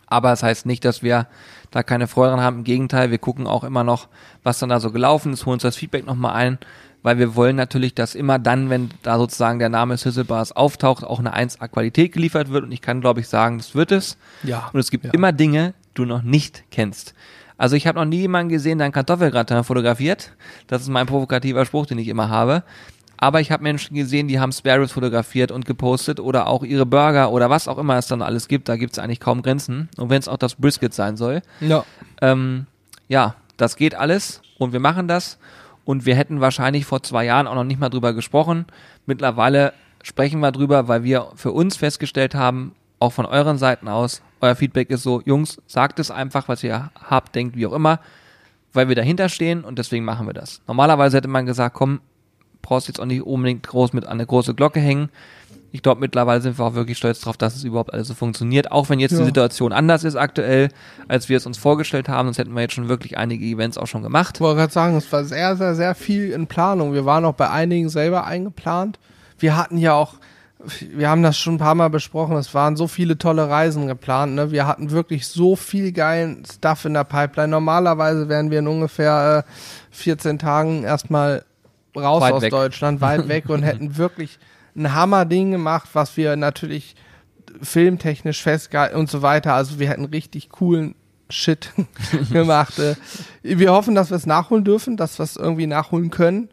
[0.06, 1.26] Aber es heißt nicht, dass wir
[1.72, 2.58] da keine Freude dran haben.
[2.60, 4.10] Im Gegenteil, wir gucken auch immer noch,
[4.44, 6.60] was dann da so gelaufen ist, holen uns das Feedback nochmal ein,
[7.06, 11.04] weil wir wollen natürlich, dass immer dann, wenn da sozusagen der Name Sizzle Bars auftaucht,
[11.04, 12.64] auch eine 1A-Qualität geliefert wird.
[12.64, 14.18] Und ich kann, glaube ich, sagen, das wird es.
[14.42, 14.72] Ja.
[14.74, 15.12] Und es gibt ja.
[15.12, 17.14] immer Dinge, die du noch nicht kennst.
[17.60, 20.32] Also ich habe noch nie jemanden gesehen, der einen Kartoffelgratin fotografiert.
[20.66, 22.64] Das ist mein provokativer Spruch, den ich immer habe.
[23.18, 26.88] Aber ich habe Menschen gesehen, die haben Spare Ribs fotografiert und gepostet oder auch ihre
[26.88, 28.68] Burger oder was auch immer es dann alles gibt.
[28.68, 29.90] Da gibt es eigentlich kaum Grenzen.
[29.98, 31.44] Und wenn es auch das Brisket sein soll.
[31.62, 31.86] Ja.
[32.20, 32.66] Ähm,
[33.08, 35.38] ja, das geht alles und wir machen das.
[35.86, 38.66] Und wir hätten wahrscheinlich vor zwei Jahren auch noch nicht mal drüber gesprochen.
[39.06, 39.74] Mittlerweile
[40.04, 44.56] sprechen wir drüber, weil wir für uns festgestellt haben, auch von euren Seiten aus, euer
[44.56, 48.00] Feedback ist so, Jungs, sagt es einfach, was ihr habt, denkt, wie auch immer,
[48.74, 50.62] weil wir dahinter stehen und deswegen machen wir das.
[50.68, 52.02] Normalerweise hätte man gesagt, komm,
[52.62, 55.10] brauchst jetzt auch nicht unbedingt groß mit an eine große Glocke hängen.
[55.76, 58.72] Ich glaube, mittlerweile sind wir auch wirklich stolz darauf, dass es überhaupt alles so funktioniert.
[58.72, 59.18] Auch wenn jetzt Ja.
[59.20, 60.70] die Situation anders ist aktuell,
[61.10, 63.86] als wir es uns vorgestellt haben, sonst hätten wir jetzt schon wirklich einige Events auch
[63.88, 64.36] schon gemacht.
[64.38, 66.94] Ich wollte gerade sagen, es war sehr, sehr, sehr viel in Planung.
[66.94, 69.00] Wir waren auch bei einigen selber eingeplant.
[69.38, 70.14] Wir hatten ja auch,
[70.94, 74.34] wir haben das schon ein paar Mal besprochen, es waren so viele tolle Reisen geplant.
[74.34, 74.52] Ne?
[74.52, 77.50] Wir hatten wirklich so viel geilen Stuff in der Pipeline.
[77.50, 79.52] Normalerweise wären wir in ungefähr äh,
[79.92, 81.44] 14 Tagen erstmal
[81.98, 82.52] raus Weit aus weg.
[82.52, 84.40] Deutschland, weit weg und hätten wirklich
[84.76, 86.96] ein Hammerding gemacht, was wir natürlich
[87.62, 89.54] filmtechnisch festgehalten und so weiter.
[89.54, 90.96] Also wir hätten richtig coolen
[91.30, 91.72] Shit
[92.32, 92.78] gemacht.
[92.80, 92.96] Äh,
[93.42, 96.50] Wir hoffen, dass wir es nachholen dürfen, dass wir es irgendwie nachholen können.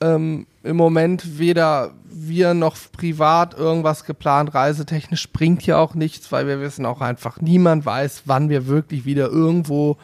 [0.00, 6.46] Ähm, Im Moment weder wir noch privat irgendwas geplant, reisetechnisch bringt ja auch nichts, weil
[6.46, 9.96] wir wissen auch einfach, niemand weiß, wann wir wirklich wieder irgendwo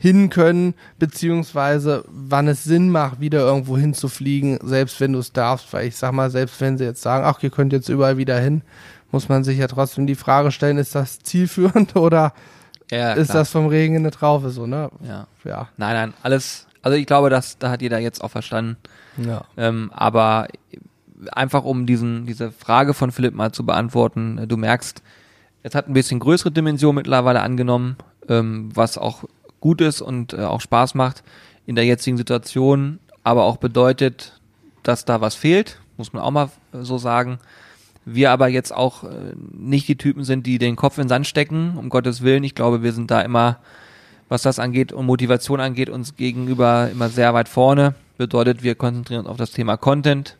[0.00, 5.70] hin können, beziehungsweise wann es Sinn macht, wieder irgendwo hinzufliegen, selbst wenn du es darfst,
[5.74, 8.40] weil ich sag mal, selbst wenn sie jetzt sagen, ach, ihr könnt jetzt überall wieder
[8.40, 8.62] hin,
[9.12, 12.32] muss man sich ja trotzdem die Frage stellen, ist das zielführend oder
[12.90, 14.90] Ja, ist das vom Regen in eine Traufe so, ne?
[15.06, 15.26] Ja.
[15.44, 15.68] Ja.
[15.76, 18.78] Nein, nein, alles, also ich glaube, dass da hat jeder jetzt auch verstanden.
[19.18, 19.44] Ja.
[19.58, 20.48] Ähm, aber
[21.30, 25.02] einfach um diesen, diese Frage von Philipp mal zu beantworten, äh, du merkst,
[25.62, 27.96] es hat ein bisschen größere Dimension mittlerweile angenommen,
[28.30, 29.24] ähm, was auch
[29.60, 31.22] gut ist und äh, auch Spaß macht
[31.66, 34.40] in der jetzigen Situation, aber auch bedeutet,
[34.82, 37.38] dass da was fehlt, muss man auch mal äh, so sagen.
[38.04, 41.26] Wir aber jetzt auch äh, nicht die Typen sind, die den Kopf in den Sand
[41.26, 42.44] stecken, um Gottes Willen.
[42.44, 43.58] Ich glaube, wir sind da immer,
[44.28, 47.94] was das angeht und Motivation angeht, uns gegenüber immer sehr weit vorne.
[48.16, 50.36] Bedeutet, wir konzentrieren uns auf das Thema Content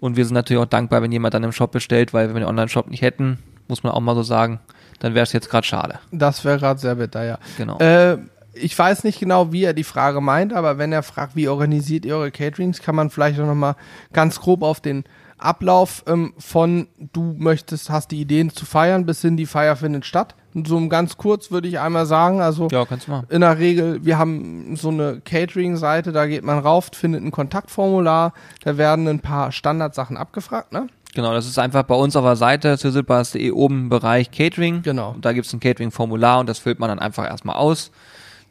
[0.00, 2.40] und wir sind natürlich auch dankbar, wenn jemand dann im Shop bestellt, weil wenn wir
[2.40, 3.38] den Online-Shop nicht hätten,
[3.68, 4.60] muss man auch mal so sagen,
[5.00, 5.98] dann wäre es jetzt gerade schade.
[6.12, 7.38] Das wäre gerade sehr bitter, ja.
[7.56, 7.78] Genau.
[7.78, 8.18] Äh,
[8.54, 12.04] ich weiß nicht genau, wie er die Frage meint, aber wenn er fragt, wie organisiert
[12.04, 13.76] ihr eure Caterings, kann man vielleicht auch noch mal
[14.12, 15.04] ganz grob auf den
[15.38, 20.06] Ablauf ähm, von du möchtest, hast die Ideen zu feiern, bis hin die Feier findet
[20.06, 20.34] statt.
[20.54, 22.86] Und so ganz kurz würde ich einmal sagen, also ja,
[23.28, 28.32] in der Regel, wir haben so eine Catering-Seite, da geht man rauf, findet ein Kontaktformular,
[28.62, 30.86] da werden ein paar Standardsachen abgefragt, ne?
[31.14, 34.82] Genau, das ist einfach bei uns auf der Seite sizzlepass.de oben im Bereich Catering.
[34.82, 35.12] Genau.
[35.12, 37.92] Und da gibt es ein Catering-Formular und das füllt man dann einfach erstmal aus.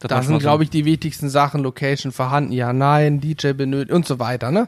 [0.07, 4.05] Das Da sind, glaube ich, die wichtigsten Sachen, Location vorhanden, ja, nein, DJ benötigt und
[4.05, 4.67] so weiter, ne?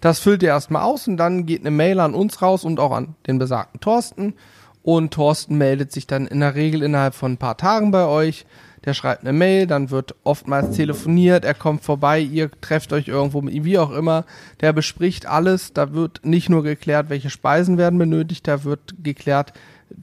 [0.00, 2.92] Das füllt ihr erstmal aus und dann geht eine Mail an uns raus und auch
[2.92, 4.34] an den besagten Thorsten.
[4.82, 8.46] Und Thorsten meldet sich dann in der Regel innerhalb von ein paar Tagen bei euch.
[8.84, 13.42] Der schreibt eine Mail, dann wird oftmals telefoniert, er kommt vorbei, ihr trefft euch irgendwo
[13.42, 14.24] mit ihm, wie auch immer.
[14.60, 19.52] Der bespricht alles, da wird nicht nur geklärt, welche Speisen werden benötigt, da wird geklärt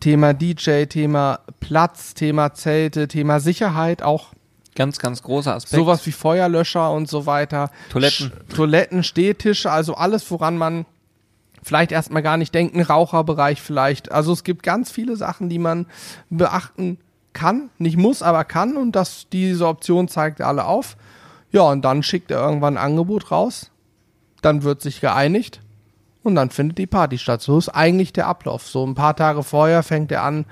[0.01, 4.34] Thema DJ, Thema Platz, Thema Zelte, Thema Sicherheit auch
[4.76, 5.76] Ganz, ganz großer Aspekt.
[5.76, 7.69] Sowas wie Feuerlöscher und so weiter.
[7.89, 8.32] Toiletten.
[8.32, 10.86] Sch Toiletten, Stehtische, also alles, woran man
[11.61, 14.11] vielleicht erstmal gar nicht denkt, ein Raucherbereich vielleicht.
[14.11, 15.86] Also es gibt ganz viele Sachen, die man
[16.30, 16.97] beachten
[17.34, 20.97] kann, nicht muss, aber kann und das, diese Option zeigt er alle auf.
[21.51, 23.69] Ja, und dann schickt er irgendwann ein Angebot raus,
[24.41, 25.61] dann wird sich geeinigt
[26.24, 27.41] und dann findet die Party statt.
[27.41, 28.67] So ist eigentlich der Ablauf.
[28.67, 30.45] So ein paar Tage vorher fängt er an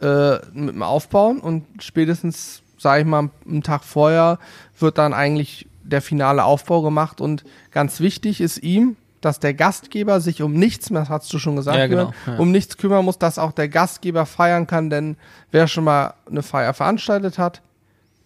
[0.00, 4.38] äh, mit dem Aufbauen und spätestens, sage ich mal, einen Tag vorher
[4.78, 10.20] wird dann eigentlich der finale Aufbau gemacht und ganz wichtig ist ihm, dass der Gastgeber
[10.20, 12.36] sich um nichts mehr, das hast du schon gesagt, Ja, genau, Jörn, ja.
[12.38, 15.16] um nichts kümmern muss, dass auch der Gastgeber feiern kann, denn
[15.50, 17.62] wer schon mal eine Feier veranstaltet hat,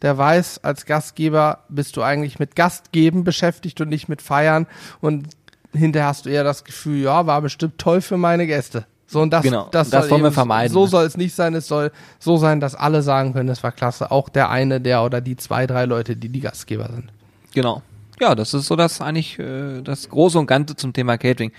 [0.03, 4.67] der weiß, als Gastgeber bist du eigentlich mit Gastgeben beschäftigt und nicht mit Feiern
[5.01, 5.29] und
[5.73, 8.87] hinterher hast du eher das Gefühl, ja, war bestimmt toll für meine Gäste.
[9.07, 11.55] So und das, Genau, das, das soll wollen wir vermeiden, So soll es nicht sein.
[11.55, 14.11] Es soll so sein, dass alle sagen können, das war klasse.
[14.11, 17.13] Auch der eine, der oder die zwei, drei Leute, die die Gastgeber sind.
[17.55, 17.83] Genau.
[18.21, 21.53] Ja, das ist so das eigentlich äh, das Große und Ganze zum Thema Catering.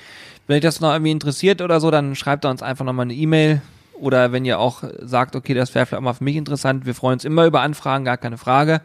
[0.47, 3.61] Wenn euch das noch irgendwie interessiert oder so, dann schreibt uns einfach nochmal eine E-Mail.
[3.93, 6.85] Oder wenn ihr auch sagt, okay, das wäre vielleicht auch mal für mich interessant.
[6.85, 8.81] Wir freuen uns immer über Anfragen, gar keine Frage.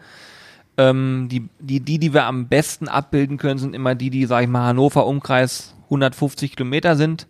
[0.79, 4.43] Ähm, die, die, die, die wir am besten abbilden können, sind immer die, die, sag
[4.43, 7.27] ich mal, Hannover Umkreis 150 Kilometer sind.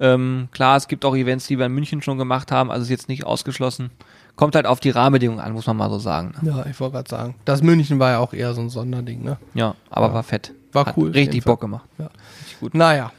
[0.00, 2.90] Ähm, klar, es gibt auch Events, die wir in München schon gemacht haben, also ist
[2.90, 3.90] jetzt nicht ausgeschlossen.
[4.36, 6.32] Kommt halt auf die Rahmenbedingungen an, muss man mal so sagen.
[6.40, 6.50] Ne?
[6.50, 7.34] Ja, ich wollte gerade sagen.
[7.44, 9.36] Das München war ja auch eher so ein Sonderding, ne?
[9.54, 10.14] Ja, aber Ja.
[10.14, 10.52] war fett.
[10.72, 11.44] War Hat cool, Richtig.
[11.44, 11.86] Bock gemacht.
[11.98, 12.08] Ja.
[12.40, 12.74] Richtig gut.
[12.74, 13.10] Naja,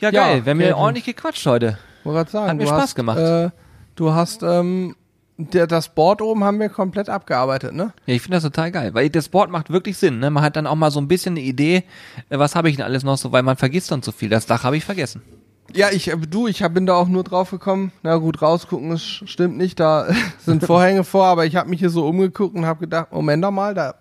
[0.00, 0.44] Ja, Ja, geil.
[0.46, 1.78] Wir haben ja ordentlich gequatscht heute.
[2.04, 2.48] wollte gerade sagen.
[2.50, 3.18] Hat mir Spaß hast, gemacht.
[3.18, 3.50] Äh,
[3.96, 4.96] du hast, ähm,
[5.36, 7.92] der, das Board oben haben wir komplett abgearbeitet, ne?
[8.06, 10.20] Ja, ich finde das total geil, weil das Board macht wirklich Sinn.
[10.20, 10.30] Ne?
[10.30, 11.84] Man hat dann auch mal so ein bisschen eine Idee,
[12.30, 14.28] äh, was habe ich denn alles noch so, weil man vergisst dann zu viel.
[14.30, 15.22] Das Dach habe ich vergessen.
[15.74, 17.92] Ja, ich, äh, du, ich hab, bin da auch nur drauf gekommen.
[18.02, 20.06] Na gut, rausgucken, es stimmt nicht, da
[20.38, 23.50] sind Vorhänge vor, aber ich habe mich hier so umgeguckt und habe gedacht, Moment doch
[23.50, 23.94] mal, da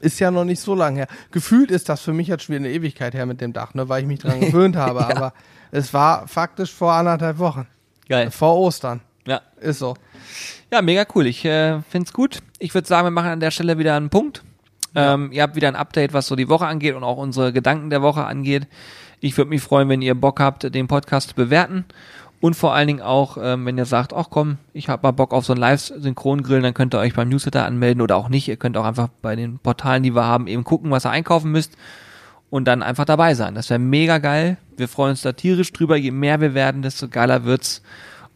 [0.00, 1.06] ist ja noch nicht so lange her.
[1.30, 3.88] Gefühlt ist das für mich jetzt schon wieder eine Ewigkeit her mit dem Dach, ne,
[3.88, 5.08] weil ich mich dran gewöhnt habe, Ja.
[5.16, 5.32] aber
[5.70, 7.66] es war faktisch vor anderthalb Wochen.
[8.08, 8.30] Geil.
[8.30, 9.00] Vor Ostern.
[9.26, 9.40] Ja.
[9.60, 9.94] Ist so.
[10.70, 11.26] Ja, mega cool.
[11.26, 12.40] Ich äh, find's gut.
[12.58, 14.42] Ich würde sagen, wir machen an der Stelle wieder einen Punkt.
[14.94, 17.88] Ähm, ihr habt wieder ein Update, was so die Woche angeht und auch unsere Gedanken
[17.90, 18.68] der Woche angeht.
[19.24, 21.86] Ich würde mich freuen, wenn ihr Bock habt, den Podcast zu bewerten.
[22.42, 25.32] Und vor allen Dingen auch, ähm, wenn ihr sagt, ach komm, ich habe mal Bock
[25.32, 28.48] auf so einen Live-Synchron-Grill, dann könnt ihr euch beim Newsletter anmelden oder auch nicht.
[28.48, 31.50] Ihr könnt auch einfach bei den Portalen, die wir haben, eben gucken, was ihr einkaufen
[31.52, 31.72] müsst
[32.50, 33.54] und dann einfach dabei sein.
[33.54, 34.58] Das wäre mega geil.
[34.76, 35.96] Wir freuen uns da tierisch drüber.
[35.96, 37.80] Je mehr wir werden, desto geiler wird's.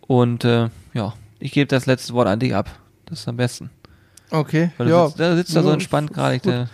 [0.07, 2.71] Und äh, ja, ich gebe das letzte Wort an dich ab.
[3.05, 3.69] Das ist am besten.
[4.31, 4.71] Okay.
[4.79, 5.03] Weil ja.
[5.03, 6.71] du sitzt, da sitzt da so Ja, entspannt gerade.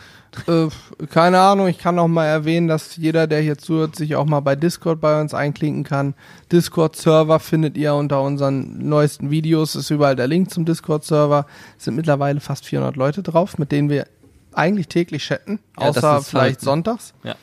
[0.49, 0.69] Äh,
[1.07, 4.41] keine Ahnung, ich kann noch mal erwähnen, dass jeder, der hier zuhört, sich auch mal
[4.41, 6.15] bei Discord bei uns einklinken kann.
[6.51, 11.47] Discord-Server findet ihr unter unseren neuesten Videos, ist überall der Link zum Discord-Server.
[11.79, 14.07] Es sind mittlerweile fast 400 Leute drauf, mit denen wir
[14.53, 17.15] eigentlich täglich chatten, Ja, außer vielleicht halt- sonntags.
[17.23, 17.35] ja.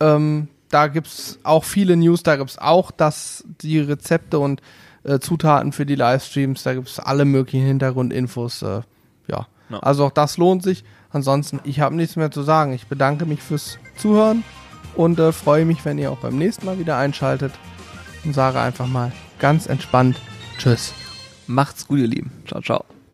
[0.00, 4.60] Ähm, da gibt's auch viele News, da gibt's auch das, die Rezepte und
[5.04, 8.62] äh, Zutaten für die Livestreams, da gibt's alle möglichen Hintergrundinfos.
[8.62, 8.82] Äh,
[9.28, 9.46] ja.
[9.70, 9.78] Ja.
[9.80, 10.84] also auch das lohnt sich.
[11.10, 12.72] Ansonsten, ich habe nichts mehr zu sagen.
[12.72, 14.44] Ich bedanke mich fürs Zuhören
[14.94, 17.52] und äh, freue mich, wenn ihr auch beim nächsten Mal wieder einschaltet
[18.24, 20.20] und sage einfach mal ganz entspannt
[20.58, 20.94] Tschüss.
[21.46, 22.32] Macht's gut, ihr Lieben.
[22.46, 22.95] Ciao, ciao.